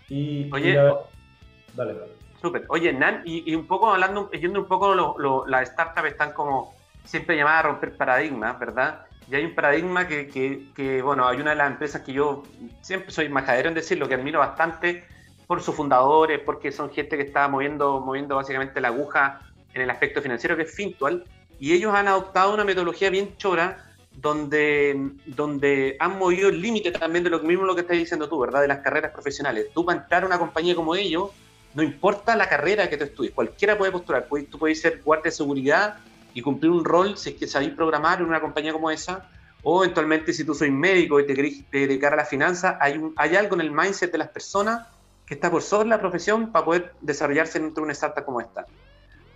Y, 0.09 0.51
Oye, 0.51 0.73
dale, 0.73 1.93
dale. 1.93 2.11
Súper. 2.41 2.65
Oye, 2.69 2.91
Nan, 2.91 3.21
y, 3.25 3.53
un 3.53 3.67
poco 3.67 3.91
hablando, 3.91 4.31
yendo 4.31 4.59
un 4.59 4.67
poco, 4.67 4.95
lo, 4.95 5.45
las 5.47 5.69
startups 5.69 6.07
están 6.07 6.33
como 6.33 6.73
siempre 7.05 7.37
llamadas 7.37 7.59
a 7.59 7.67
romper 7.67 7.95
paradigmas, 7.95 8.59
¿verdad? 8.59 9.05
Y 9.29 9.35
hay 9.35 9.45
un 9.45 9.53
paradigma 9.53 10.07
que, 10.07 10.27
que, 10.27 11.01
bueno, 11.03 11.27
hay 11.27 11.39
una 11.39 11.51
de 11.51 11.57
las 11.57 11.71
empresas 11.71 12.01
que 12.01 12.13
yo 12.13 12.43
siempre 12.81 13.11
soy 13.11 13.29
majadero 13.29 13.69
en 13.69 13.75
decirlo, 13.75 14.07
que 14.07 14.15
admiro 14.15 14.39
bastante 14.39 15.05
por 15.47 15.61
sus 15.61 15.75
fundadores, 15.75 16.39
porque 16.39 16.71
son 16.71 16.91
gente 16.91 17.17
que 17.17 17.23
está 17.23 17.47
moviendo, 17.47 17.99
moviendo 17.99 18.35
básicamente 18.35 18.81
la 18.81 18.89
aguja 18.89 19.41
en 19.73 19.81
el 19.81 19.89
aspecto 19.89 20.21
financiero, 20.21 20.55
que 20.55 20.63
es 20.63 20.73
Fintual, 20.73 21.25
y 21.59 21.73
ellos 21.73 21.93
han 21.93 22.07
adoptado 22.07 22.53
una 22.53 22.63
metodología 22.63 23.09
bien 23.09 23.35
chora, 23.37 23.89
donde, 24.11 25.11
donde 25.25 25.97
han 25.99 26.17
movido 26.19 26.49
el 26.49 26.61
límite 26.61 26.91
también 26.91 27.23
de 27.23 27.29
lo 27.29 27.39
mismo 27.39 27.65
lo 27.65 27.75
que 27.75 27.81
estás 27.81 27.97
diciendo 27.97 28.29
tú, 28.29 28.39
¿verdad? 28.39 28.61
De 28.61 28.67
las 28.67 28.79
carreras 28.79 29.11
profesionales. 29.11 29.67
Tú 29.73 29.85
para 29.85 30.01
entrar 30.01 30.23
a 30.23 30.27
una 30.27 30.37
compañía 30.37 30.75
como 30.75 30.95
ellos, 30.95 31.31
no 31.73 31.81
importa 31.81 32.35
la 32.35 32.47
carrera 32.47 32.89
que 32.89 32.97
tú 32.97 33.05
estudies, 33.05 33.33
cualquiera 33.33 33.77
puede 33.77 33.91
postular. 33.91 34.27
Tú 34.49 34.59
puedes 34.59 34.79
ser 34.79 35.01
guardia 35.03 35.25
de 35.25 35.31
seguridad 35.31 35.97
y 36.33 36.41
cumplir 36.41 36.71
un 36.71 36.85
rol 36.85 37.17
si 37.17 37.31
es 37.31 37.35
que 37.35 37.47
sabéis 37.47 37.71
programar 37.71 38.19
en 38.19 38.25
una 38.25 38.39
compañía 38.39 38.73
como 38.73 38.91
esa, 38.91 39.27
o 39.63 39.83
eventualmente 39.83 40.33
si 40.33 40.43
tú 40.43 40.53
sois 40.53 40.71
médico 40.71 41.19
y 41.19 41.25
te 41.25 41.33
querés 41.33 41.63
dedicar 41.71 42.13
a 42.13 42.17
la 42.17 42.25
finanza, 42.25 42.77
hay, 42.79 42.97
un, 42.97 43.13
hay 43.15 43.35
algo 43.35 43.55
en 43.55 43.61
el 43.61 43.71
mindset 43.71 44.11
de 44.11 44.17
las 44.17 44.29
personas 44.29 44.87
que 45.25 45.35
está 45.35 45.49
por 45.49 45.61
sobre 45.61 45.89
la 45.89 45.99
profesión 45.99 46.51
para 46.51 46.65
poder 46.65 46.93
desarrollarse 47.01 47.59
dentro 47.59 47.81
de 47.81 47.85
una 47.85 47.93
startup 47.93 48.25
como 48.25 48.41
esta. 48.41 48.65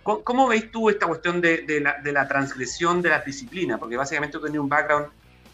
¿Cómo, 0.02 0.48
veis 0.48 0.70
tú 0.70 0.88
esta 0.88 1.06
cuestión 1.06 1.40
de, 1.42 1.82
la, 1.82 2.28
transgresión 2.28 3.02
de 3.02 3.10
las 3.10 3.26
disciplinas? 3.26 3.78
Porque 3.78 3.96
básicamente 3.96 4.38
tú 4.38 4.44
tenías 4.44 4.62
un 4.62 4.68
background 4.68 5.08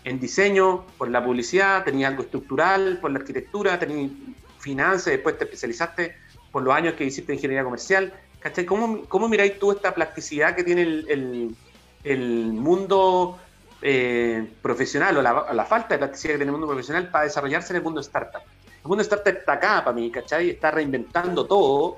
en 0.05 0.21
diseño, 0.21 0.87
por 0.97 1.11
la 1.11 1.25
publicidad, 1.25 1.83
tenías 1.83 2.11
algo 2.11 2.23
estructural, 2.23 2.99
por 3.01 3.11
la 3.11 3.19
arquitectura, 3.19 3.81
tenías 3.81 4.13
finanzas, 4.61 5.07
después 5.07 5.39
te 5.39 5.45
especializaste 5.45 6.17
por 6.53 6.63
los 6.63 6.73
años 6.73 6.95
que 6.95 7.05
hiciste 7.05 7.35
ingeniería 7.35 7.65
comercial. 7.65 8.13
¿Cachai? 8.39 8.65
¿Cómo, 8.65 9.07
cómo 9.09 9.29
miráis 9.29 9.59
tú 9.59 9.73
esta 9.73 9.93
plasticidad 9.93 10.55
que 10.55 10.63
tiene 10.63 10.83
el, 10.83 11.57
el, 12.05 12.53
mundo 12.53 13.39
eh, 13.83 14.53
profesional 14.63 15.17
o 15.17 15.23
la, 15.23 15.65
falta 15.65 15.95
de 15.95 15.99
plasticidad 15.99 16.35
que 16.35 16.39
tiene 16.39 16.51
el 16.51 16.53
mundo 16.53 16.69
profesional 16.69 17.09
para 17.09 17.25
desarrollarse 17.25 17.73
en 17.73 17.79
el 17.79 17.83
mundo 17.83 18.01
startup? 18.03 18.43
El 18.85 18.89
mundo 18.89 19.03
startup 19.03 19.35
está 19.39 19.55
acá 19.55 19.83
para 19.83 19.97
mí, 19.97 20.11
¿cachai? 20.11 20.51
Está 20.51 20.71
reinventando 20.71 21.47
todo 21.47 21.97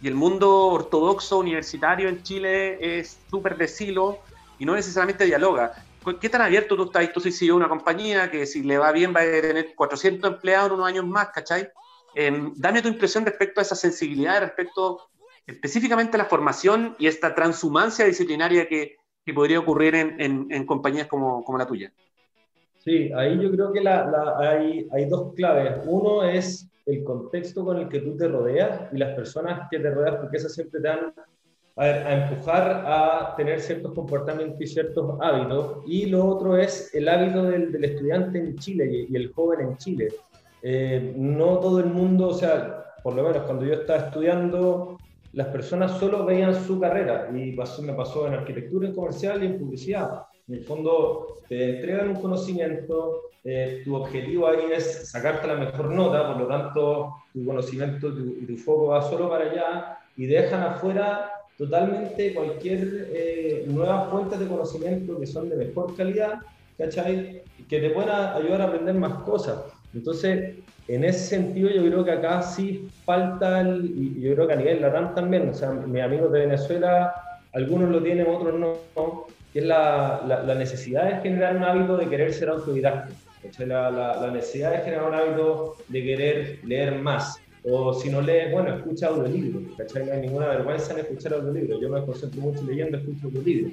y 0.00 0.06
el 0.06 0.14
mundo 0.14 0.68
ortodoxo 0.68 1.38
universitario 1.38 2.08
en 2.08 2.22
Chile 2.22 2.78
es 2.80 3.18
súper 3.28 3.56
de 3.56 3.66
silo 3.66 4.20
y 4.56 4.64
no 4.64 4.76
necesariamente 4.76 5.24
dialoga. 5.24 5.72
¿Qué 6.20 6.28
tan 6.28 6.42
abierto 6.42 6.76
tú 6.76 6.84
estás? 6.84 7.12
Tú 7.12 7.20
si 7.20 7.46
de 7.46 7.52
una 7.52 7.68
compañía 7.68 8.30
que 8.30 8.46
si 8.46 8.62
le 8.62 8.78
va 8.78 8.92
bien 8.92 9.12
va 9.14 9.22
a 9.22 9.24
tener 9.24 9.74
400 9.74 10.34
empleados 10.34 10.68
en 10.68 10.74
unos 10.74 10.86
años 10.86 11.06
más, 11.06 11.30
¿cachai? 11.30 11.68
Em, 12.14 12.52
dame 12.54 12.82
tu 12.82 12.88
impresión 12.88 13.26
respecto 13.26 13.60
a 13.60 13.64
esa 13.64 13.74
sensibilidad, 13.74 14.40
respecto 14.40 15.08
específicamente 15.44 16.16
a 16.16 16.18
la 16.18 16.26
formación 16.26 16.94
y 17.00 17.08
esta 17.08 17.34
transhumancia 17.34 18.04
disciplinaria 18.04 18.68
que, 18.68 18.96
que 19.26 19.34
podría 19.34 19.58
ocurrir 19.58 19.96
en, 19.96 20.46
en, 20.50 20.66
compañías 20.66 21.08
como, 21.08 21.42
como, 21.42 21.58
la 21.58 21.66
tuya. 21.66 21.92
Sí, 22.88 23.12
ahí 23.14 23.38
yo 23.38 23.50
creo 23.50 23.70
que 23.70 23.82
la, 23.82 24.34
hay, 24.38 24.88
hay 24.92 25.04
dos 25.10 25.34
claves. 25.34 25.78
Uno 25.84 26.24
es 26.24 26.66
el 26.86 27.04
contexto 27.04 27.62
con 27.62 27.76
el 27.76 27.90
que 27.90 28.00
tú 28.00 28.16
te 28.16 28.26
rodeas 28.26 28.90
y 28.90 28.96
las 28.96 29.14
personas 29.14 29.68
que 29.70 29.78
te 29.78 29.90
rodeas, 29.90 30.16
porque 30.16 30.38
esas 30.38 30.54
siempre 30.54 30.80
te 30.80 30.88
dan 30.88 31.12
a, 31.76 32.14
empujar 32.14 32.84
a 32.86 33.34
tener 33.36 33.60
ciertos 33.60 33.92
comportamientos 33.92 34.58
y 34.58 34.66
ciertos 34.66 35.18
hábitos. 35.20 35.82
Y 35.86 36.06
lo 36.06 36.24
otro 36.24 36.56
es 36.56 36.94
el 36.94 37.10
hábito 37.10 37.42
del, 37.42 37.72
del 37.72 37.84
estudiante 37.84 38.38
en 38.38 38.56
Chile 38.56 39.06
y, 39.06 39.14
el 39.14 39.34
joven 39.34 39.60
en 39.60 39.76
Chile. 39.76 40.08
Eh, 40.62 41.12
no 41.14 41.58
todo 41.58 41.80
el 41.80 41.90
mundo, 41.90 42.28
o 42.28 42.34
sea, 42.34 42.86
por 43.02 43.14
lo 43.14 43.22
menos 43.22 43.42
cuando 43.42 43.66
yo 43.66 43.74
estaba 43.74 44.06
estudiando, 44.06 44.96
las 45.34 45.48
personas 45.48 45.98
solo 45.98 46.24
veían 46.24 46.54
su 46.54 46.80
carrera 46.80 47.28
y 47.34 47.52
pasó, 47.52 47.82
me 47.82 47.92
pasó 47.92 48.26
en 48.26 48.32
arquitectura, 48.32 48.88
en 48.88 48.94
comercial 48.94 49.42
y 49.42 49.46
en 49.48 49.58
publicidad. 49.58 50.22
En 50.48 50.54
el 50.54 50.64
fondo, 50.64 51.36
te 51.48 51.76
entregan 51.76 52.08
un 52.08 52.22
conocimiento, 52.22 53.22
eh, 53.44 53.82
tu 53.84 53.94
objetivo 53.96 54.48
ahí 54.48 54.72
es 54.74 55.10
sacarte 55.10 55.46
la 55.46 55.56
mejor 55.56 55.90
nota, 55.90 56.32
por 56.32 56.42
lo 56.42 56.46
tanto, 56.46 57.14
tu 57.32 57.44
conocimiento 57.44 58.08
y 58.08 58.12
tu, 58.12 58.46
tu, 58.46 58.56
foco 58.56 58.86
va 58.88 59.02
solo 59.02 59.28
para 59.28 59.50
allá 59.50 59.98
y 60.16 60.26
dejan 60.26 60.62
afuera 60.62 61.30
totalmente 61.58 62.32
cualquier 62.34 63.08
eh, 63.12 63.64
nueva 63.66 64.08
fuente 64.10 64.38
de 64.38 64.46
conocimiento 64.46 65.18
que 65.18 65.26
son 65.26 65.50
de 65.50 65.56
mejor 65.56 65.94
calidad, 65.96 66.38
¿cachai? 66.78 67.42
Que 67.68 67.80
te 67.80 67.90
puedan 67.90 68.34
ayudar 68.36 68.62
a 68.62 68.64
aprender 68.64 68.94
más 68.94 69.22
cosas. 69.24 69.64
Entonces, 69.92 70.56
en 70.86 71.04
ese 71.04 71.18
sentido, 71.18 71.68
yo 71.68 71.82
creo 71.82 72.04
que 72.04 72.12
acá 72.12 72.40
sí 72.42 72.88
falta, 73.04 73.60
el, 73.60 73.84
y 73.84 74.20
yo 74.20 74.34
creo 74.34 74.46
que 74.46 74.52
a 74.54 74.56
nivel 74.56 74.80
latán 74.80 75.14
también, 75.14 75.50
o 75.50 75.54
sea, 75.54 75.72
mis 75.72 76.02
amigos 76.02 76.32
de 76.32 76.40
Venezuela, 76.40 77.14
algunos 77.52 77.90
lo 77.90 78.02
tienen, 78.02 78.26
otros 78.28 78.54
no, 78.54 78.78
que 79.58 79.62
es 79.64 79.68
la, 79.68 80.22
la, 80.46 80.54
necesidad 80.54 81.04
de 81.04 81.20
generar 81.20 81.56
un 81.56 81.64
hábito 81.64 81.96
de 81.96 82.08
querer 82.08 82.32
ser 82.32 82.48
autodidacta, 82.48 83.12
la, 83.66 83.90
la, 83.90 84.30
necesidad 84.30 84.70
de 84.70 84.78
generar 84.78 85.08
un 85.08 85.14
hábito 85.14 85.76
de 85.88 86.02
querer 86.04 86.60
leer 86.62 86.94
más, 87.00 87.40
o 87.64 87.92
si 87.92 88.08
no 88.08 88.20
lees, 88.20 88.52
bueno, 88.52 88.76
escucha 88.76 89.08
audiolibros, 89.08 89.76
¿cachai? 89.76 90.06
No 90.06 90.12
hay 90.12 90.20
ninguna 90.20 90.46
vergüenza 90.46 90.92
en 90.92 91.00
escuchar 91.00 91.34
audiolibros. 91.34 91.80
Yo 91.80 91.88
me 91.88 92.04
concentro 92.06 92.40
mucho 92.40 92.62
leyendo, 92.62 92.98
escucho 92.98 93.26
audiolibros, 93.26 93.72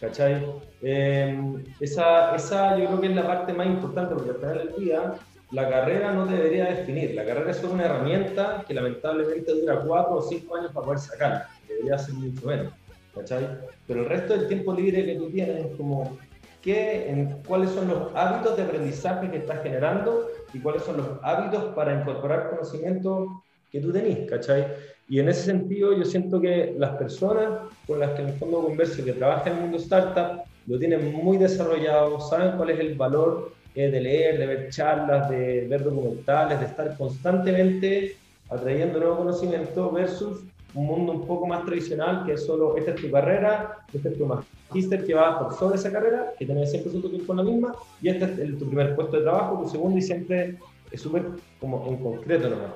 ¿cachai? 0.00 0.46
Eh, 0.82 1.36
esa, 1.80 2.36
esa 2.36 2.78
yo 2.78 2.86
creo 2.86 3.00
que 3.00 3.06
es 3.08 3.16
la 3.16 3.26
parte 3.26 3.52
más 3.52 3.66
importante 3.66 4.14
porque 4.14 4.30
al 4.30 4.36
final 4.36 4.58
del 4.58 4.84
día 4.84 5.14
la 5.50 5.68
carrera 5.68 6.12
no 6.12 6.26
debería 6.26 6.66
definir. 6.66 7.14
La 7.16 7.24
carrera 7.24 7.50
es 7.50 7.56
solo 7.56 7.74
una 7.74 7.86
herramienta 7.86 8.64
que 8.68 8.74
lamentablemente 8.74 9.52
dura 9.52 9.80
cuatro 9.80 10.16
o 10.16 10.22
cinco 10.22 10.54
años 10.54 10.70
para 10.72 10.84
poder 10.84 11.00
sacarla. 11.00 11.48
Debería 11.66 11.98
ser 11.98 12.14
mucho 12.14 12.46
menos, 12.46 12.72
¿cachai? 13.14 13.46
Pero 13.86 14.00
el 14.00 14.08
resto 14.08 14.36
del 14.36 14.48
tiempo 14.48 14.72
libre 14.72 15.04
que 15.04 15.16
tú 15.16 15.30
tienes 15.30 15.66
es 15.66 15.76
como 15.76 16.18
qué, 16.62 17.08
en, 17.10 17.42
cuáles 17.46 17.70
son 17.70 17.88
los 17.88 18.14
hábitos 18.14 18.56
de 18.56 18.62
aprendizaje 18.62 19.30
que 19.30 19.38
estás 19.38 19.62
generando 19.62 20.28
y 20.52 20.58
cuáles 20.60 20.82
son 20.82 20.96
los 20.96 21.06
hábitos 21.22 21.74
para 21.74 22.00
incorporar 22.00 22.50
conocimiento 22.50 23.42
que 23.70 23.80
tú 23.80 23.92
tenés, 23.92 24.28
¿cachai? 24.30 24.66
Y 25.08 25.20
en 25.20 25.28
ese 25.28 25.42
sentido 25.42 25.96
yo 25.96 26.04
siento 26.04 26.40
que 26.40 26.74
las 26.78 26.96
personas 26.96 27.50
con 27.86 28.00
las 28.00 28.10
que 28.12 28.22
en 28.22 28.28
el 28.28 28.34
fondo 28.34 28.62
converso 28.62 29.04
que 29.04 29.12
trabajan 29.12 29.52
en 29.52 29.58
el 29.58 29.62
mundo 29.64 29.78
startup 29.78 30.42
lo 30.66 30.78
tienen 30.78 31.12
muy 31.12 31.36
desarrollado, 31.36 32.20
saben 32.20 32.56
cuál 32.56 32.70
es 32.70 32.80
el 32.80 32.94
valor 32.94 33.52
eh, 33.74 33.90
de 33.90 34.00
leer, 34.00 34.38
de 34.38 34.46
ver 34.46 34.70
charlas, 34.70 35.28
de 35.28 35.66
ver 35.68 35.84
documentales, 35.84 36.60
de 36.60 36.66
estar 36.66 36.96
constantemente 36.96 38.16
atrayendo 38.48 38.98
nuevo 38.98 39.18
conocimiento 39.18 39.90
versus 39.90 40.44
un 40.74 40.86
mundo 40.86 41.12
un 41.12 41.26
poco 41.26 41.46
más 41.46 41.64
tradicional 41.64 42.24
que 42.26 42.32
es 42.32 42.44
solo, 42.44 42.76
esta 42.76 42.92
es 42.92 43.00
tu 43.00 43.10
carrera, 43.10 43.84
este 43.92 44.08
es 44.08 44.18
tu 44.18 44.26
magíster 44.26 45.04
que 45.04 45.14
va 45.14 45.38
por 45.38 45.54
sobre 45.54 45.76
esa 45.76 45.92
carrera, 45.92 46.32
que 46.38 46.44
tiene 46.44 46.62
100% 46.62 47.10
tiempo 47.10 47.32
en 47.32 47.36
la 47.36 47.42
misma, 47.44 47.74
y 48.02 48.08
este 48.08 48.24
es 48.24 48.58
tu 48.58 48.66
primer 48.66 48.96
puesto 48.96 49.16
de 49.16 49.22
trabajo, 49.22 49.62
tu 49.62 49.68
segundo, 49.70 49.98
y 49.98 50.02
siempre 50.02 50.58
es 50.90 51.00
súper 51.00 51.26
como 51.60 51.86
en 51.88 51.96
concreto 51.98 52.50
nomás. 52.50 52.72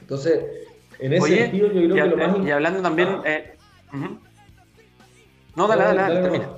Entonces, 0.00 0.44
en 0.98 1.12
ese 1.12 1.36
sentido 1.36 1.66
yo 1.68 1.92
creo 1.92 1.94
que 1.94 2.16
lo 2.16 2.16
más... 2.16 2.46
Y 2.46 2.50
hablando 2.50 2.82
también... 2.82 3.08
Ah. 3.08 3.22
Eh, 3.24 3.54
no, 5.56 5.68
dale, 5.68 5.84
dale, 5.84 6.00
dale, 6.00 6.20
termina. 6.22 6.48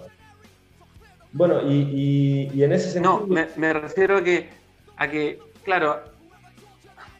Bueno, 1.33 1.62
y, 1.69 2.50
y, 2.54 2.62
en 2.62 2.73
ese 2.73 2.90
sentido... 2.90 3.21
No, 3.21 3.26
me, 3.26 3.49
me 3.57 3.73
refiero 3.73 4.19
a 4.19 4.25
que, 4.25 4.49
a 4.97 5.09
que 5.09 5.40
claro... 5.64 6.00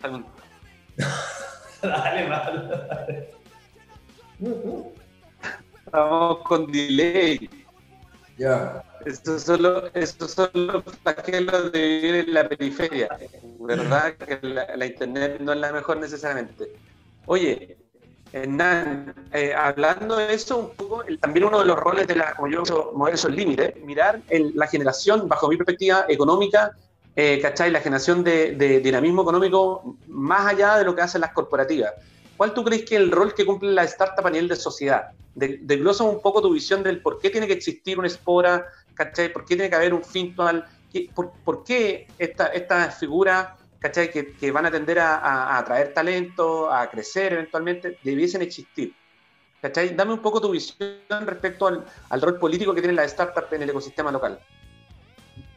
dale, 1.89 2.29
dale. 2.29 3.31
Estamos 5.85 6.39
con 6.39 6.71
delay. 6.71 7.51
Ya. 8.39 8.85
Esto 9.05 9.39
solo, 9.39 9.91
esto 9.95 10.29
solo 10.29 10.83
flagelos 11.03 11.73
de 11.73 11.81
vivir 11.81 12.15
en 12.15 12.35
la 12.35 12.49
periferia. 12.49 13.09
¿Verdad? 13.59 14.15
Que 14.15 14.39
la, 14.43 14.87
internet 14.87 15.41
no 15.41 15.53
es 15.53 15.59
la 15.59 15.73
mejor 15.73 15.99
necesariamente. 15.99 16.73
Oye, 17.27 17.77
Hernán, 18.33 19.15
eh, 19.33 19.53
hablando 19.53 20.17
de 20.17 20.35
eso, 20.35 20.59
un 20.59 20.71
poco, 20.71 21.05
también 21.21 21.47
uno 21.47 21.59
de 21.59 21.67
los 21.67 21.77
roles 21.77 22.07
de 22.07 22.17
la, 22.17 22.35
como 22.35 22.49
yo 22.49 22.93
mover 22.95 23.15
esos 23.15 23.33
límites, 23.33 23.75
mirar 23.85 24.21
la 24.31 24.67
generación, 24.67 25.29
bajo 25.29 25.49
mi 25.49 25.57
perspectiva 25.57 26.07
económica, 26.09 26.77
eh, 27.15 27.41
¿cachai? 27.43 27.71
La 27.71 27.81
generación 27.81 28.25
de, 28.25 28.81
dinamismo 28.83 29.23
económico 29.23 29.97
más 30.09 30.47
allá 30.47 30.79
de 30.79 30.85
lo 30.85 30.95
que 30.95 31.03
hacen 31.03 31.21
las 31.21 31.33
corporativas. 31.33 31.93
¿Cuál 32.37 32.55
tú 32.55 32.65
crees 32.65 32.85
que 32.85 32.95
es 32.95 33.01
el 33.03 33.11
rol 33.11 33.35
que 33.35 33.45
cumple 33.45 33.71
la 33.73 33.85
startup 33.85 34.27
a 34.27 34.31
nivel 34.31 34.49
de 34.49 34.57
sociedad? 34.57 35.11
Desglosa 35.35 36.05
un 36.05 36.21
poco 36.21 36.41
tu 36.41 36.53
visión 36.53 36.83
del 36.83 37.01
por 37.03 37.19
qué 37.19 37.31
tiene 37.31 37.47
que 37.47 37.53
existir 37.53 37.99
una 37.99 38.09
espora, 38.09 38.67
¿cachai? 38.95 39.33
¿Por 39.33 39.45
qué 39.45 39.55
tiene 39.57 39.69
que 39.69 39.77
haber 39.77 39.93
un 39.93 40.03
Fintual? 40.03 40.65
¿Por, 41.15 41.33
por 41.45 41.65
qué 41.65 42.07
estas 42.19 42.51
esta 42.55 42.91
figuras, 42.91 43.49
¿cachai? 43.79 44.11
Que, 44.11 44.51
van 44.51 44.67
a 44.67 44.71
tender 44.71 44.99
a, 44.99 45.59
atraer 45.59 45.93
talento, 45.93 46.73
a 46.73 46.91
crecer 46.91 47.35
eventualmente, 47.35 47.99
debiesen 48.03 48.41
existir. 48.41 48.95
¿Cachai? 49.61 49.95
Dame 49.95 50.15
un 50.15 50.21
poco 50.21 50.41
tu 50.41 50.51
visión 50.51 51.27
respecto 51.27 51.67
al, 51.67 51.85
al 52.09 52.21
rol 52.21 52.39
político 52.39 52.75
que 52.75 52.81
tiene 52.81 52.97
la 52.97 53.05
startup 53.05 53.45
en 53.53 53.63
el 53.63 53.71
ecosistema 53.71 54.11
local. 54.11 54.41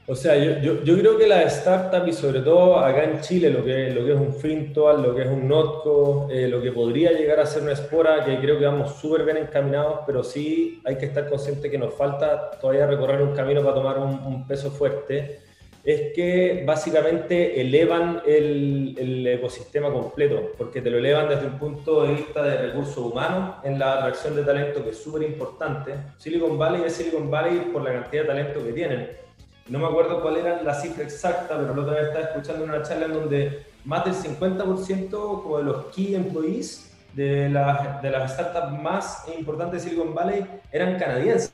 O 0.08 0.14
sea, 0.14 0.38
yo, 0.38 0.60
yo, 0.60 0.84
yo, 0.84 1.00
creo 1.00 1.18
que 1.18 1.26
las 1.26 1.62
startups 1.62 2.08
y 2.08 2.14
sobre 2.14 2.42
todo 2.42 2.78
acá 2.78 3.06
en 3.06 3.22
Chile, 3.22 3.50
lo 3.50 3.66
que, 3.66 3.90
lo 3.90 4.06
que 4.06 4.14
es 4.14 4.20
un 4.20 4.36
Fintual, 4.36 5.02
lo 5.02 5.16
que 5.16 5.24
es 5.24 5.28
un 5.28 5.48
Notco, 5.48 6.28
eh, 6.30 6.48
lo 6.48 6.62
que 6.62 6.72
podría 6.72 7.12
llegar 7.12 7.40
a 7.40 7.46
ser 7.48 7.64
una 7.64 7.72
Espora, 7.72 8.24
que 8.24 8.38
creo 8.38 8.60
que 8.60 8.66
vamos 8.66 8.98
súper 8.98 9.26
bien 9.26 9.38
encaminados, 9.38 10.02
pero 10.06 10.24
sí 10.24 10.80
hay 10.86 11.00
que 11.00 11.08
estar 11.08 11.28
consciente 11.28 11.72
que 11.72 11.80
nos 11.80 11.96
falta 11.96 12.52
todavía 12.52 12.86
recorrer 12.86 13.20
un 13.24 13.34
camino 13.34 13.64
para 13.64 13.74
tomar 13.74 13.98
un, 13.98 14.46
peso 14.46 14.70
fuerte, 14.70 15.40
es 15.84 16.14
que 16.14 16.64
básicamente 16.68 17.60
elevan 17.60 18.22
el, 18.28 18.96
el, 19.00 19.26
ecosistema 19.26 19.92
completo, 19.92 20.52
porque 20.56 20.82
te 20.82 20.92
lo 20.92 21.00
elevan 21.00 21.30
desde 21.30 21.48
un 21.48 21.58
punto 21.58 22.04
de 22.04 22.14
vista 22.14 22.44
de 22.44 22.58
recursos 22.58 22.98
humanos 22.98 23.56
en 23.64 23.80
la 23.80 23.94
atracción 23.94 24.36
de 24.36 24.44
talento, 24.44 24.84
que 24.84 24.92
es 24.92 24.98
súper 24.98 25.24
importante. 25.24 25.94
Silicon 26.18 26.60
Valley 26.60 26.84
es 26.86 26.94
Silicon 26.94 27.32
Valley 27.32 27.72
por 27.74 27.84
la 27.84 27.94
cantidad 27.94 28.22
de 28.22 28.28
talento 28.28 28.64
que 28.64 28.72
tienen 28.72 29.25
no 29.68 29.80
me 29.80 29.88
acuerdo 29.88 30.22
cuál 30.22 30.38
era 30.38 30.62
la 30.62 30.74
cifra 30.74 31.04
exacta, 31.04 31.58
pero 31.58 31.76
la 31.76 31.82
otra 31.82 31.96
vez 31.96 32.08
estaba 32.08 32.26
escuchando 32.26 32.64
una 32.66 32.84
charla 32.84 33.08
en 33.08 33.14
donde 33.14 33.66
más 33.84 34.06
del 34.06 34.14
50% 34.14 35.10
como 35.12 35.58
de 35.58 35.64
los 35.64 35.86
key 35.88 36.14
employees 36.16 36.92
de, 37.14 37.50
de 37.50 38.10
las 38.10 38.34
startups 38.34 38.82
más 38.82 39.24
importantes 39.36 39.84
de 39.84 39.90
Silicon 39.90 40.14
Valley 40.14 40.46
eran 40.72 41.00
canadienses. 41.00 41.54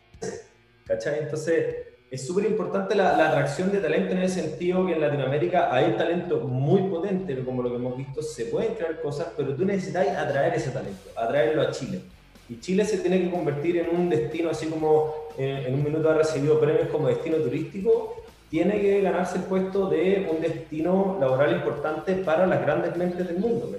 ¿Cachai? 0.86 1.20
Entonces, 1.20 1.76
es 2.10 2.28
súper 2.28 2.46
importante 2.46 2.96
la, 2.96 3.16
la, 3.16 3.30
atracción 3.30 3.72
de 3.72 3.80
talento 3.80 4.12
en 4.12 4.18
el 4.18 4.30
sentido 4.30 4.86
que 4.86 4.94
en 4.94 5.02
Latinoamérica 5.02 5.74
hay 5.74 5.94
talento 5.94 6.42
muy 6.42 6.82
potente, 6.90 7.42
como 7.46 7.64
lo 7.64 7.70
que 7.70 7.76
hemos 7.78 7.96
visto, 7.96 8.22
se 8.22 8.46
pueden 8.46 8.74
crear 8.74 9.02
cosas, 9.02 9.28
pero 9.38 9.56
tú 9.56 9.64
necesitas 9.64 10.10
atraer 10.10 10.54
ese 10.56 10.72
talento, 10.72 11.10
atraerlo 11.16 11.62
a 11.62 11.72
Chile. 11.72 12.02
Y 12.50 12.60
Chile 12.60 12.84
se 12.84 12.98
tiene 12.98 13.22
que 13.22 13.32
convertir 13.32 13.78
en 13.78 13.96
un 13.96 14.10
destino, 14.10 14.50
así 14.50 14.66
como 14.68 15.14
eh, 15.38 15.66
en 15.68 15.74
un 15.76 15.84
minuto 15.84 16.10
ha 16.10 16.16
recibido 16.16 16.60
premios 16.60 16.88
como 16.90 17.08
destino 17.08 17.38
turístico, 17.38 18.16
tiene 18.50 18.82
que 18.82 19.02
ganarse 19.02 19.38
el 19.38 19.44
puesto 19.46 19.90
de 19.90 20.28
un 20.30 20.42
destino 20.42 21.18
laboral 21.22 21.54
importante 21.54 22.16
para 22.16 22.46
las 22.46 22.62
grandes 22.62 22.96
mentes 22.98 23.26
del 23.26 23.38
mundo. 23.38 23.72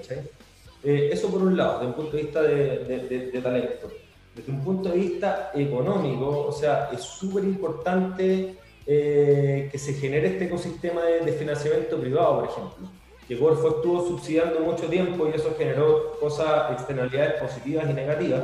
Eh, 0.84 1.10
eso 1.12 1.28
por 1.28 1.42
un 1.42 1.56
lado, 1.56 1.74
desde 1.74 1.86
un 1.88 1.92
punto 1.92 2.16
de 2.16 2.22
vista 2.22 2.42
de, 2.42 3.40
talento. 3.42 3.88
Desde 4.34 4.50
un 4.50 4.64
punto 4.64 4.88
de 4.88 4.96
vista 4.96 5.50
económico, 5.54 6.46
o 6.48 6.52
sea, 6.52 6.88
es 6.90 7.02
súper 7.02 7.44
importante 7.44 8.54
eh, 8.86 9.68
que 9.70 9.78
se 9.78 9.92
genere 9.92 10.28
este 10.28 10.46
ecosistema 10.46 11.02
de, 11.02 11.32
financiamiento 11.32 12.00
privado, 12.00 12.40
por 12.40 12.48
ejemplo. 12.48 12.88
Que 13.28 13.38
Corfo 13.38 13.76
estuvo 13.76 14.08
subsidiando 14.08 14.60
mucho 14.60 14.86
tiempo 14.86 15.28
y 15.28 15.36
eso 15.36 15.54
generó 15.56 16.18
cosas, 16.18 16.72
externalidades 16.72 17.40
positivas 17.42 17.88
y 17.90 17.92
negativas, 17.92 18.42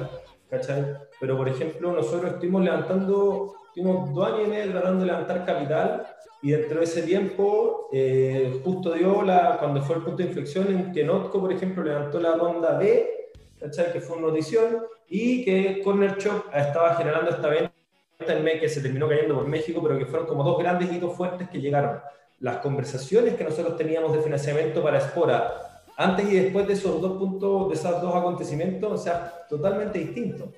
¿cachai? 0.50 0.96
Pero, 1.20 1.36
por 1.36 1.48
ejemplo, 1.48 1.92
nosotros 1.92 2.32
estuvimos 2.32 2.62
levantando, 2.62 3.54
estuvimos 3.68 4.14
dos 4.14 4.26
años 4.26 4.46
y 4.46 4.50
medio 4.50 4.72
tratando 4.72 5.00
de 5.00 5.06
levantar 5.06 5.44
capital 5.44 6.06
y 6.40 6.52
dentro 6.52 6.78
de 6.78 6.84
ese 6.84 7.02
tiempo, 7.02 7.88
eh, 7.92 8.60
justo 8.64 8.92
dio 8.92 9.22
la, 9.22 9.56
cuando 9.58 9.82
fue 9.82 9.96
el 9.96 10.02
punto 10.02 10.18
de 10.18 10.28
inflexión 10.28 10.68
en 10.68 10.92
que 10.92 11.04
Notco, 11.04 11.40
por 11.40 11.52
ejemplo, 11.52 11.82
levantó 11.82 12.20
la 12.20 12.36
ronda 12.36 12.78
B, 12.78 13.32
¿cachai? 13.58 13.92
que 13.92 14.00
fue 14.00 14.16
una 14.16 14.28
notición, 14.28 14.84
y 15.08 15.44
que 15.44 15.80
Corner 15.82 16.16
Shop 16.16 16.44
estaba 16.54 16.94
generando 16.94 17.30
esta 17.30 17.48
venta 17.48 17.72
en 18.20 18.60
que 18.60 18.68
se 18.68 18.80
terminó 18.80 19.08
cayendo 19.08 19.34
por 19.34 19.46
México, 19.46 19.80
pero 19.82 19.98
que 19.98 20.06
fueron 20.06 20.28
como 20.28 20.44
dos 20.44 20.58
grandes 20.58 20.92
hitos 20.92 21.16
fuertes 21.16 21.48
que 21.48 21.60
llegaron. 21.60 22.00
Las 22.40 22.58
conversaciones 22.58 23.34
que 23.34 23.44
nosotros 23.44 23.76
teníamos 23.76 24.12
de 24.12 24.20
financiamiento 24.20 24.82
para 24.82 24.98
Espora, 24.98 25.67
antes 25.98 26.30
y 26.30 26.36
después 26.36 26.66
de 26.68 26.74
esos 26.74 27.00
dos 27.02 27.18
puntos, 27.18 27.68
de 27.70 27.74
esos 27.74 28.00
dos 28.00 28.14
acontecimientos, 28.14 28.92
o 28.92 28.96
sea, 28.96 29.46
totalmente 29.48 29.98
distintos. 29.98 30.48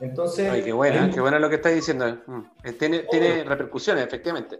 Entonces. 0.00 0.50
Ay, 0.50 0.62
qué 0.62 0.72
buena, 0.72 1.10
qué 1.10 1.20
buena 1.20 1.40
lo 1.40 1.48
que 1.48 1.56
estás 1.56 1.74
diciendo. 1.74 2.06
Mm, 2.26 2.40
eh, 2.62 2.72
tiene, 2.72 3.00
tiene 3.10 3.42
repercusiones, 3.42 4.06
efectivamente. 4.06 4.58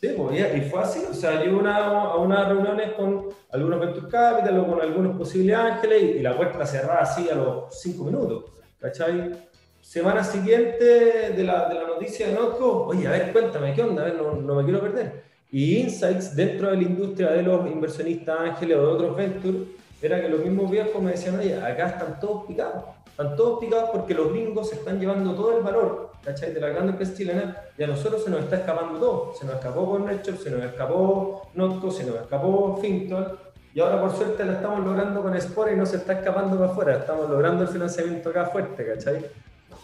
Sí, 0.00 0.14
pues, 0.16 0.56
y 0.56 0.60
fue 0.62 0.82
así. 0.82 1.02
O 1.10 1.12
sea, 1.12 1.44
yo 1.44 1.58
una, 1.58 1.76
a 1.78 2.16
unas 2.16 2.48
reuniones 2.48 2.92
con 2.92 3.28
algunos 3.50 3.80
Venture 3.80 4.08
Capital 4.08 4.60
o 4.60 4.66
con 4.68 4.80
algunos 4.80 5.16
posibles 5.16 5.56
ángeles 5.56 6.16
y, 6.16 6.20
la 6.20 6.36
puerta 6.36 6.64
cerrada 6.64 7.00
así 7.00 7.28
a 7.28 7.34
los 7.34 7.76
cinco 7.76 8.04
minutos. 8.04 8.44
¿Cachai? 8.78 9.32
Semana 9.80 10.22
siguiente 10.22 11.32
de 11.32 11.42
la, 11.42 11.68
de 11.68 11.74
la 11.74 11.86
noticia 11.88 12.28
de 12.28 12.34
Notco, 12.34 12.86
oye, 12.86 13.08
a 13.08 13.10
ver, 13.10 13.32
cuéntame, 13.32 13.74
¿qué 13.74 13.82
onda? 13.82 14.02
A 14.02 14.04
ver, 14.04 14.14
no, 14.14 14.34
no 14.34 14.54
me 14.54 14.64
quiero 14.64 14.80
perder. 14.80 15.29
Y 15.52 15.78
insights 15.78 16.34
dentro 16.36 16.70
de 16.70 16.76
la 16.76 16.82
industria 16.82 17.30
de 17.30 17.42
los 17.42 17.66
inversionistas 17.66 18.38
ángeles 18.38 18.76
o 18.76 18.80
de 18.80 18.86
otros 18.86 19.16
ventures 19.16 19.62
era 20.00 20.20
que 20.20 20.28
los 20.28 20.40
mismos 20.40 20.70
viejos 20.70 21.02
me 21.02 21.12
decían, 21.12 21.38
oye, 21.38 21.56
acá 21.56 21.88
están 21.88 22.20
todos 22.20 22.46
picados. 22.46 22.84
Están 23.06 23.36
todos 23.36 23.60
picados 23.60 23.90
porque 23.90 24.14
los 24.14 24.32
gringos 24.32 24.70
se 24.70 24.76
están 24.76 24.98
llevando 24.98 25.34
todo 25.34 25.58
el 25.58 25.62
valor, 25.62 26.12
¿cachai? 26.24 26.54
De 26.54 26.60
la 26.60 26.68
gran 26.68 26.88
empresa 26.88 27.14
chilena 27.14 27.56
y 27.76 27.82
a 27.82 27.86
nosotros 27.86 28.24
se 28.24 28.30
nos 28.30 28.44
está 28.44 28.56
escapando 28.56 28.98
todo. 28.98 29.34
Se 29.38 29.44
nos 29.44 29.56
escapó 29.56 29.90
Cornershop, 29.90 30.38
se 30.38 30.50
nos 30.50 30.62
escapó 30.64 31.50
Notco, 31.54 31.90
se 31.90 32.04
nos 32.04 32.16
escapó 32.16 32.78
Finton 32.80 33.36
y 33.74 33.80
ahora 33.80 34.00
por 34.00 34.16
suerte 34.16 34.44
lo 34.44 34.52
estamos 34.52 34.84
logrando 34.84 35.22
con 35.22 35.36
Sport 35.36 35.72
y 35.72 35.76
no 35.76 35.86
se 35.86 35.96
está 35.96 36.14
escapando 36.14 36.58
para 36.58 36.72
afuera. 36.72 36.96
Estamos 36.96 37.28
logrando 37.28 37.62
el 37.62 37.68
financiamiento 37.68 38.30
acá 38.30 38.46
fuerte, 38.46 38.86
¿cachai? 38.86 39.26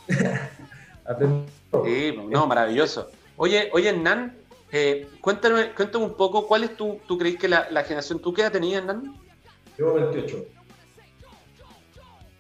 sí, 1.85 2.19
no, 2.29 2.47
maravilloso. 2.47 3.11
Oye, 3.37 3.71
oye 3.73 3.91
Hernán, 3.91 4.35
eh, 4.79 5.09
cuéntame, 5.23 5.73
cuéntame 5.73 6.05
un 6.05 6.15
poco, 6.15 6.47
¿cuál 6.47 6.65
es 6.65 6.77
tu, 6.77 7.01
tú 7.07 7.17
crees 7.17 7.37
que 7.37 7.49
la, 7.49 7.67
la 7.71 7.83
generación, 7.83 8.19
tú 8.19 8.35
qué 8.35 8.43
edad 8.43 8.53
tenías, 8.53 8.83
Hernán? 8.83 9.17
Yo 9.79 9.95
28. 9.95 10.45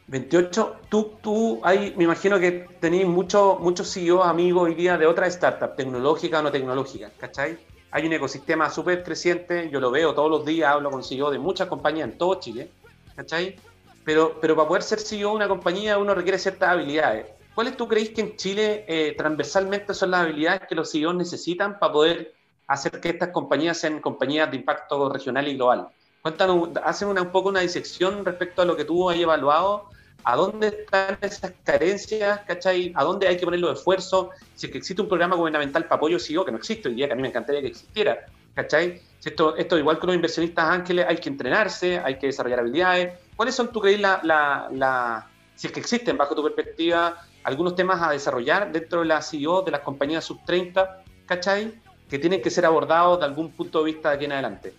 28, 0.08 0.76
tú, 0.90 1.12
tú 1.22 1.60
hay, 1.64 1.94
me 1.96 2.04
imagino 2.04 2.38
que 2.38 2.68
tenéis 2.78 3.06
muchos 3.06 3.58
muchos 3.58 3.90
CEO 3.92 4.22
amigos 4.22 4.64
hoy 4.64 4.74
día 4.74 4.98
de 4.98 5.06
otras 5.06 5.32
startups, 5.32 5.76
tecnológicas 5.76 6.40
o 6.40 6.42
no 6.42 6.52
tecnológicas, 6.52 7.12
¿cachai? 7.18 7.56
Hay 7.90 8.06
un 8.06 8.12
ecosistema 8.12 8.68
súper 8.68 9.02
creciente, 9.02 9.70
yo 9.70 9.80
lo 9.80 9.90
veo 9.90 10.14
todos 10.14 10.30
los 10.30 10.44
días, 10.44 10.70
hablo 10.70 10.90
con 10.90 11.02
CEO 11.02 11.30
de 11.30 11.38
muchas 11.38 11.68
compañías 11.68 12.10
en 12.10 12.18
todo 12.18 12.38
Chile, 12.38 12.70
¿cachai? 13.16 13.56
Pero, 14.04 14.38
pero 14.40 14.54
para 14.54 14.68
poder 14.68 14.82
ser 14.82 15.00
CEO 15.00 15.30
de 15.30 15.36
una 15.36 15.48
compañía 15.48 15.98
uno 15.98 16.14
requiere 16.14 16.38
ciertas 16.38 16.68
habilidades. 16.68 17.26
¿Cuáles 17.56 17.74
tú 17.74 17.88
creéis 17.88 18.10
que 18.10 18.20
en 18.20 18.36
Chile 18.36 18.84
eh, 18.86 19.14
transversalmente 19.16 19.94
son 19.94 20.10
las 20.10 20.20
habilidades 20.20 20.68
que 20.68 20.74
los 20.74 20.92
CEOs 20.92 21.14
necesitan 21.14 21.78
para 21.78 21.90
poder 21.90 22.35
hacer 22.66 23.00
que 23.00 23.10
estas 23.10 23.30
compañías 23.30 23.78
sean 23.78 24.00
compañías 24.00 24.50
de 24.50 24.56
impacto 24.56 25.08
regional 25.08 25.48
y 25.48 25.56
global? 25.56 25.88
Cuéntanos, 26.22 26.70
hacen 26.84 27.08
una, 27.08 27.22
un 27.22 27.30
poco 27.30 27.48
una 27.48 27.60
disección 27.60 28.24
respecto 28.24 28.62
a 28.62 28.64
lo 28.64 28.76
que 28.76 28.84
tú 28.84 29.08
has 29.08 29.16
evaluado 29.16 29.88
a 30.26 30.34
dónde 30.34 30.66
están 30.68 31.16
esas 31.20 31.52
carencias, 31.62 32.40
¿cachai? 32.48 32.92
¿A 32.96 33.04
dónde 33.04 33.28
hay 33.28 33.36
que 33.36 33.44
poner 33.44 33.60
los 33.60 33.78
esfuerzos? 33.78 34.30
Si 34.56 34.66
es 34.66 34.72
que 34.72 34.78
existe 34.78 35.00
un 35.00 35.06
programa 35.06 35.36
gubernamental 35.36 35.84
para 35.84 35.98
apoyo 35.98 36.18
CEO, 36.18 36.44
que 36.44 36.50
no 36.50 36.58
existe 36.58 36.88
hoy 36.88 36.96
día, 36.96 37.06
que 37.06 37.12
a 37.12 37.16
mí 37.16 37.22
me 37.22 37.28
encantaría 37.28 37.60
que 37.60 37.68
existiera, 37.68 38.26
¿cachai? 38.52 39.00
Si 39.20 39.28
esto, 39.28 39.54
esto, 39.56 39.78
igual 39.78 40.00
que 40.00 40.06
los 40.08 40.16
inversionistas 40.16 40.68
ángeles, 40.68 41.06
hay 41.08 41.18
que 41.18 41.28
entrenarse, 41.28 42.00
hay 42.00 42.18
que 42.18 42.26
desarrollar 42.26 42.58
habilidades. 42.58 43.14
¿Cuáles 43.36 43.54
son, 43.54 43.70
tú 43.70 43.80
crees, 43.80 44.00
la, 44.00 44.18
la, 44.24 44.68
la, 44.72 45.30
si 45.54 45.68
es 45.68 45.72
que 45.72 45.78
existen, 45.78 46.16
bajo 46.16 46.34
tu 46.34 46.42
perspectiva, 46.42 47.22
algunos 47.44 47.76
temas 47.76 48.02
a 48.02 48.10
desarrollar 48.10 48.72
dentro 48.72 49.02
de 49.02 49.06
la 49.06 49.22
CEO 49.22 49.62
de 49.62 49.70
las 49.70 49.82
compañías 49.82 50.24
sub 50.24 50.44
30, 50.44 51.04
¿cachai? 51.26 51.72
Que 52.08 52.18
tienen 52.18 52.40
que 52.40 52.50
ser 52.50 52.64
abordados 52.64 53.18
de 53.18 53.26
algún 53.26 53.50
punto 53.50 53.80
de 53.80 53.92
vista 53.92 54.10
de 54.10 54.16
aquí 54.16 54.24
en 54.26 54.32
adelante. 54.32 54.72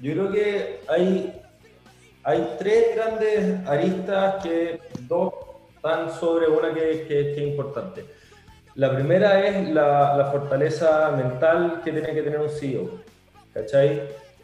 Yo 0.00 0.12
creo 0.12 0.32
que 0.32 0.80
hay 0.88 1.40
hay 2.22 2.56
tres 2.58 2.94
grandes 2.94 3.66
aristas 3.66 4.42
que 4.42 4.78
dos 5.00 5.32
están 5.74 6.12
sobre 6.12 6.48
una 6.48 6.74
que, 6.74 7.06
que, 7.08 7.32
es 7.32 7.38
importante. 7.38 8.04
La 8.74 8.94
primera 8.94 9.46
es 9.46 9.70
la, 9.70 10.16
la, 10.16 10.30
fortaleza 10.30 11.10
mental 11.16 11.80
que 11.82 11.92
tiene 11.92 12.12
que 12.12 12.22
tener 12.22 12.40
un 12.40 12.50
CEO, 12.50 13.00
¿cachai? 13.54 14.02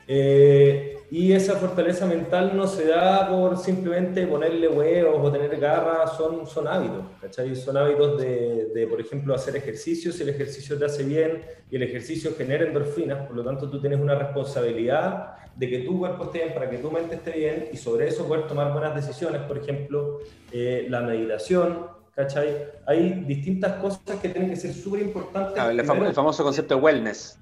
Eh, 0.08 0.95
y 1.10 1.32
esa 1.32 1.54
fortaleza 1.56 2.06
mental 2.06 2.56
no 2.56 2.66
se 2.66 2.86
da 2.86 3.28
por 3.28 3.56
simplemente 3.58 4.26
ponerle 4.26 4.68
huevos 4.68 5.20
o 5.22 5.32
tener 5.32 5.58
garras, 5.58 6.16
son, 6.16 6.46
son 6.46 6.66
hábitos, 6.66 7.04
¿cachai? 7.20 7.54
Son 7.54 7.76
hábitos 7.76 8.20
de, 8.20 8.70
de, 8.74 8.86
por 8.86 9.00
ejemplo, 9.00 9.34
hacer 9.34 9.56
ejercicios, 9.56 10.16
si 10.16 10.24
el 10.24 10.30
ejercicio 10.30 10.76
te 10.78 10.84
hace 10.84 11.04
bien 11.04 11.42
y 11.70 11.76
el 11.76 11.84
ejercicio 11.84 12.32
genera 12.36 12.64
endorfinas, 12.64 13.26
por 13.26 13.36
lo 13.36 13.44
tanto 13.44 13.70
tú 13.70 13.80
tienes 13.80 14.00
una 14.00 14.16
responsabilidad 14.16 15.36
de 15.54 15.70
que 15.70 15.78
tu 15.80 15.98
cuerpo 15.98 16.24
esté 16.24 16.38
bien 16.38 16.54
para 16.54 16.68
que 16.68 16.78
tu 16.78 16.90
mente 16.90 17.14
esté 17.14 17.30
bien 17.32 17.68
y 17.72 17.76
sobre 17.76 18.08
eso 18.08 18.26
poder 18.26 18.46
tomar 18.46 18.72
buenas 18.72 18.94
decisiones, 18.94 19.42
por 19.42 19.58
ejemplo, 19.58 20.18
eh, 20.52 20.86
la 20.90 21.00
meditación, 21.00 21.86
¿cachai? 22.14 22.66
Hay 22.86 23.24
distintas 23.26 23.76
cosas 23.76 24.18
que 24.20 24.28
tienen 24.28 24.50
que 24.50 24.56
ser 24.56 24.72
súper 24.72 25.02
importantes. 25.02 25.62
el, 25.62 25.80
el 25.80 26.14
famoso 26.14 26.42
concepto 26.42 26.74
de 26.74 26.80
wellness. 26.80 27.38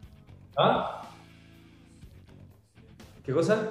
¿Ah? 0.56 1.03
¿Qué 3.24 3.32
cosa? 3.32 3.70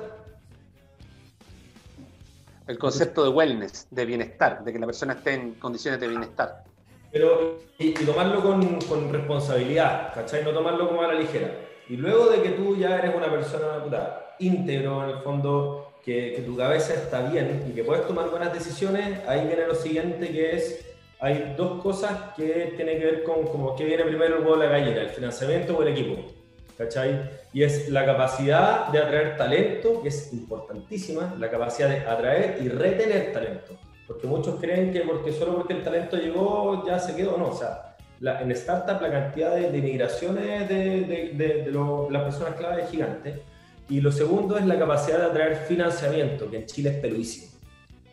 El 2.68 2.80
concepto 2.80 3.24
de 3.24 3.30
wellness, 3.30 3.88
de 3.92 4.06
bienestar, 4.06 4.64
de 4.64 4.74
que 4.74 4.80
la 4.80 4.86
persona 4.88 5.14
esté 5.14 5.34
en 5.34 5.54
condiciones 5.56 6.00
de 6.00 6.08
bienestar. 6.08 6.64
Pero, 7.12 7.60
y, 7.78 7.94
tomarlo 7.94 8.42
con, 8.42 8.82
con, 8.82 9.14
responsabilidad, 9.14 10.14
¿cachai? 10.16 10.44
No 10.44 10.52
tomarlo 10.52 10.88
como 10.88 11.04
a 11.04 11.08
la 11.08 11.14
ligera. 11.14 11.52
Y 11.88 11.98
luego 11.98 12.28
de 12.28 12.42
que 12.42 12.50
tú 12.50 12.76
ya 12.78 12.98
eres 12.98 13.14
una 13.16 13.30
persona 13.30 13.84
puta, 13.84 14.36
íntegro, 14.40 15.04
en 15.04 15.18
el 15.18 15.22
fondo, 15.22 15.94
que, 16.04 16.34
que, 16.36 16.42
tu 16.42 16.58
cabeza 16.58 16.96
está 16.96 17.30
bien 17.30 17.66
y 17.70 17.74
que 17.74 17.84
puedes 17.84 18.08
tomar 18.08 18.32
buenas 18.32 18.54
decisiones, 18.54 19.20
ahí 19.28 19.46
viene 19.46 19.68
lo 19.68 19.76
siguiente 19.76 20.32
que 20.32 20.56
es, 20.56 20.84
hay 21.20 21.54
dos 21.56 21.82
cosas 21.84 22.34
que 22.36 22.74
tienen 22.76 22.98
que 22.98 23.06
ver 23.06 23.24
con 23.24 23.46
como 23.48 23.76
qué 23.76 23.86
viene 23.86 24.04
primero 24.04 24.38
el 24.38 24.44
huevo 24.44 24.58
de 24.58 24.66
la 24.66 24.72
gallina, 24.72 25.02
el 25.02 25.10
financiamiento 25.10 25.78
o 25.78 25.84
el 25.84 25.90
equipo. 25.90 26.34
¿cachai? 26.78 27.30
Y 27.54 27.64
es 27.64 27.90
la 27.90 28.06
capacidad 28.06 28.88
de 28.88 29.00
atraer 29.00 29.38
talento, 29.38 30.02
que 30.02 30.10
es 30.10 30.34
importantísima, 30.34 31.36
la 31.40 31.50
capacidad 31.50 31.88
de 31.88 31.98
atraer 32.00 32.58
y 32.62 32.68
retener 32.68 33.32
talento. 33.32 33.78
Porque 34.08 34.28
muchos 34.28 34.60
creen 34.60 34.92
que 34.92 35.02
porque 35.02 35.32
solo 35.32 35.56
porque 35.56 35.74
el 35.74 35.84
talento 35.84 36.18
llegó 36.18 36.84
ya 36.86 37.00
se 37.00 37.16
quedó, 37.16 37.38
no, 37.38 37.50
o 37.50 37.56
sea, 37.56 37.96
la, 38.20 38.42
en 38.42 38.52
startup 38.52 39.02
la 39.02 39.12
cantidad 39.12 39.56
de, 39.56 39.72
de 39.72 39.82
migraciones 39.82 40.68
de, 40.68 41.02
de, 41.36 41.64
de 41.64 41.72
las 42.10 42.24
personas 42.24 42.56
clave 42.56 42.84
es 42.84 42.90
gigante. 42.90 43.44
Y 43.90 44.02
lo 44.02 44.12
segundo 44.12 44.58
es 44.58 44.66
la 44.66 44.80
capacidad 44.80 45.20
de 45.20 45.26
atraer 45.26 45.56
financiamiento, 45.68 46.50
que 46.50 46.58
en 46.58 46.66
Chile 46.66 46.90
es 46.90 46.96
peluísimo. 46.98 47.54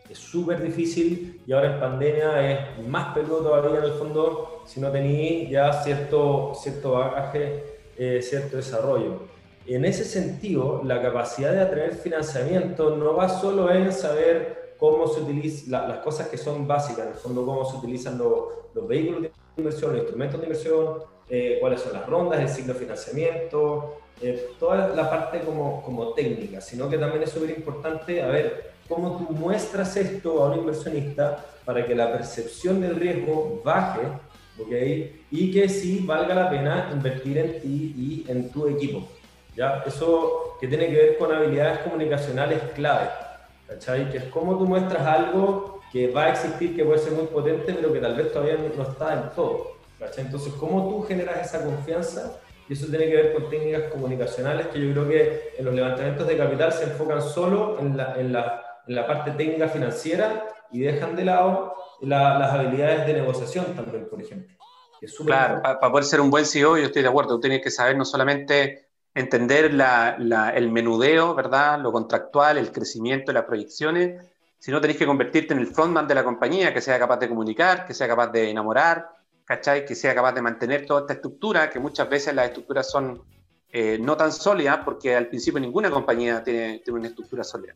Es 0.09 0.19
súper 0.19 0.61
difícil 0.61 1.41
y 1.47 1.53
ahora 1.53 1.73
en 1.73 1.79
pandemia 1.79 2.51
es 2.51 2.87
más 2.87 3.13
peludo 3.13 3.37
todavía 3.37 3.79
en 3.79 3.85
el 3.85 3.93
fondo 3.93 4.63
si 4.65 4.81
no 4.81 4.91
tenéis 4.91 5.49
ya 5.49 5.71
cierto, 5.71 6.51
cierto 6.53 6.91
bagaje 6.91 7.63
eh, 7.97 8.21
cierto 8.21 8.57
desarrollo. 8.57 9.30
En 9.65 9.85
ese 9.85 10.05
sentido, 10.05 10.81
la 10.83 11.01
capacidad 11.01 11.51
de 11.51 11.61
atraer 11.61 11.93
financiamiento 11.93 12.95
no 12.95 13.15
va 13.15 13.29
solo 13.29 13.71
en 13.71 13.91
saber 13.93 14.75
cómo 14.77 15.07
se 15.07 15.21
utilizan 15.21 15.87
las 15.87 15.99
cosas 15.99 16.27
que 16.27 16.37
son 16.37 16.67
básicas, 16.67 17.05
en 17.05 17.13
el 17.13 17.17
fondo 17.17 17.45
cómo 17.45 17.63
se 17.69 17.77
utilizan 17.77 18.17
los 18.17 18.87
vehículos 18.87 19.21
de 19.21 19.31
inversión, 19.57 19.91
los 19.91 20.01
instrumentos 20.01 20.39
de 20.39 20.47
inversión, 20.47 20.97
eh, 21.29 21.57
cuáles 21.61 21.81
son 21.81 21.93
las 21.93 22.07
rondas, 22.07 22.39
el 22.41 22.49
ciclo 22.49 22.73
de 22.73 22.79
financiamiento, 22.79 23.97
eh, 24.21 24.49
toda 24.59 24.89
la 24.89 25.09
parte 25.09 25.41
como, 25.41 25.83
como 25.83 26.13
técnica, 26.13 26.59
sino 26.59 26.89
que 26.89 26.97
también 26.97 27.23
es 27.23 27.29
súper 27.29 27.51
importante 27.51 28.21
a 28.21 28.27
ver 28.27 28.71
cómo 28.89 29.17
tú 29.17 29.33
muestras 29.33 29.95
esto 29.95 30.43
a 30.43 30.49
un 30.49 30.59
inversionista 30.59 31.45
para 31.63 31.85
que 31.85 31.95
la 31.95 32.11
percepción 32.11 32.81
del 32.81 32.95
riesgo 32.95 33.61
baje 33.63 34.01
¿ok? 34.59 34.71
Y 35.31 35.51
que 35.51 35.69
sí 35.69 36.03
valga 36.05 36.35
la 36.35 36.49
pena 36.49 36.89
invertir 36.91 37.37
en 37.37 37.61
ti 37.61 37.95
y 37.97 38.25
en 38.27 38.51
tu 38.51 38.67
equipo, 38.67 39.07
¿ya? 39.61 39.83
Eso 39.85 40.57
que 40.59 40.67
tiene 40.67 40.87
que 40.87 40.95
ver 40.95 41.17
con 41.17 41.31
habilidades 41.31 41.79
comunicacionales 41.79 42.59
clave, 42.73 43.09
¿cachai? 43.67 44.09
Que 44.09 44.17
es 44.17 44.23
cómo 44.25 44.57
tú 44.57 44.65
muestras 44.65 45.05
algo 45.05 45.81
que 45.91 46.09
va 46.09 46.25
a 46.25 46.29
existir, 46.29 46.75
que 46.75 46.83
puede 46.83 46.97
ser 46.97 47.13
muy 47.13 47.27
potente, 47.27 47.73
pero 47.73 47.93
que 47.93 47.99
tal 47.99 48.15
vez 48.15 48.31
todavía 48.31 48.57
no 48.75 48.83
está 48.83 49.13
en 49.13 49.29
todo, 49.35 49.77
¿cachai? 49.99 50.25
Entonces, 50.25 50.53
¿cómo 50.53 50.89
tú 50.89 51.03
generas 51.03 51.45
esa 51.45 51.63
confianza? 51.63 52.39
Y 52.67 52.73
eso 52.73 52.87
tiene 52.87 53.05
que 53.05 53.15
ver 53.15 53.33
con 53.33 53.49
técnicas 53.51 53.91
comunicacionales 53.91 54.67
que 54.67 54.79
yo 54.79 54.91
creo 54.93 55.07
que 55.07 55.53
en 55.57 55.65
los 55.65 55.75
levantamientos 55.75 56.27
de 56.27 56.37
capital 56.37 56.71
se 56.71 56.85
enfocan 56.85 57.21
solo 57.21 57.77
en 57.79 57.97
la, 57.97 58.15
en 58.19 58.33
la, 58.33 58.63
en 58.87 58.95
la 58.95 59.05
parte 59.05 59.31
técnica 59.31 59.67
financiera 59.67 60.47
y 60.71 60.79
dejan 60.79 61.15
de 61.15 61.25
lado 61.25 61.75
las 62.01 62.51
habilidades 62.51 63.05
de 63.05 63.13
negociación 63.13 63.75
también, 63.75 64.07
por 64.09 64.21
ejemplo. 64.21 64.55
claro, 65.23 65.61
para, 65.61 65.79
poder 65.79 66.05
ser 66.05 66.19
un 66.21 66.31
buen 66.31 66.45
CEO, 66.45 66.77
yo 66.77 66.85
estoy 66.85 67.03
de 67.03 67.09
acuerdo, 67.09 67.35
tú 67.35 67.41
tienes 67.41 67.61
que 67.61 67.69
saber 67.69 67.95
no 67.95 68.05
solamente 68.05 68.90
entender 69.13 69.73
la, 69.73 70.15
el 70.55 70.71
menudeo, 70.71 71.35
¿verdad? 71.35 71.79
Lo 71.79 71.91
contractual, 71.91 72.57
el 72.57 72.71
crecimiento, 72.71 73.31
las 73.31 73.45
proyecciones, 73.45 74.25
sino 74.59 74.79
tenés 74.79 74.97
que 74.97 75.05
convertirte 75.05 75.53
en 75.53 75.59
el 75.59 75.67
frontman 75.67 76.07
de 76.07 76.15
la 76.15 76.23
compañía, 76.23 76.73
que 76.73 76.81
sea 76.81 76.99
capaz 76.99 77.17
de 77.17 77.29
comunicar, 77.29 77.85
que 77.85 77.93
sea 77.93 78.07
capaz 78.07 78.27
de 78.27 78.49
enamorar, 78.49 79.09
¿cachai? 79.45 79.85
Que 79.85 79.95
sea 79.95 80.15
capaz 80.15 80.33
de 80.33 80.41
mantener 80.41 80.85
toda 80.85 81.01
esta 81.01 81.13
estructura, 81.13 81.69
que 81.69 81.79
muchas 81.79 82.09
veces 82.09 82.33
las 82.33 82.47
estructuras 82.47 82.89
son 82.89 83.21
eh, 83.71 83.97
no 83.99 84.15
tan 84.15 84.31
sólidas, 84.31 84.79
porque 84.85 85.15
al 85.15 85.27
principio 85.27 85.59
ninguna 85.59 85.89
compañía 85.89 86.43
tiene, 86.43 86.79
tiene 86.79 86.99
una 86.99 87.07
estructura 87.07 87.43
sólida. 87.43 87.73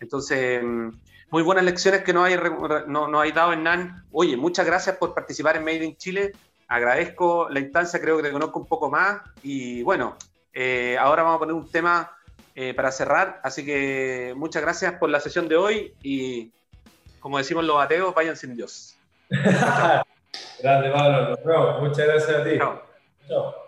Entonces, 0.00 0.62
mm, 0.62 0.88
muy 1.30 1.42
buenas 1.42 1.64
lecciones 1.64 2.02
que 2.02 2.12
nos 2.12 2.24
hay, 2.24 2.36
no, 2.86 3.20
hay 3.20 3.32
dado 3.32 3.52
Hernán. 3.52 4.04
Oye, 4.12 4.36
muchas 4.36 4.64
gracias 4.64 4.96
por 4.96 5.14
participar 5.14 5.56
en 5.56 5.64
Made 5.64 5.84
in 5.84 5.96
Chile. 5.96 6.32
Agradezco 6.68 7.48
la 7.50 7.60
instancia, 7.60 8.00
creo 8.00 8.16
que 8.16 8.22
te 8.22 8.32
conozco 8.32 8.60
un 8.60 8.66
poco 8.66 8.90
más. 8.90 9.20
Y 9.42 9.82
bueno, 9.82 10.16
eh, 10.60 10.98
ahora 10.98 11.22
vamos 11.22 11.36
a 11.36 11.38
poner 11.38 11.54
un 11.54 11.70
tema 11.70 12.10
eh, 12.56 12.74
para 12.74 12.90
cerrar. 12.90 13.40
Así 13.44 13.64
que 13.64 14.34
muchas 14.36 14.60
gracias 14.60 14.94
por 14.94 15.08
la 15.08 15.20
sesión 15.20 15.48
de 15.48 15.56
hoy 15.56 15.94
y 16.02 16.50
como 17.20 17.38
decimos 17.38 17.64
los 17.64 17.80
ateos, 17.80 18.12
vayan 18.12 18.36
sin 18.36 18.56
Dios. 18.56 18.98
Grande, 19.30 20.90
Pablo. 20.90 21.78
Muchas 21.80 22.06
gracias 22.08 22.40
a 22.40 22.42
ti. 22.42 22.58
Chao. 23.28 23.67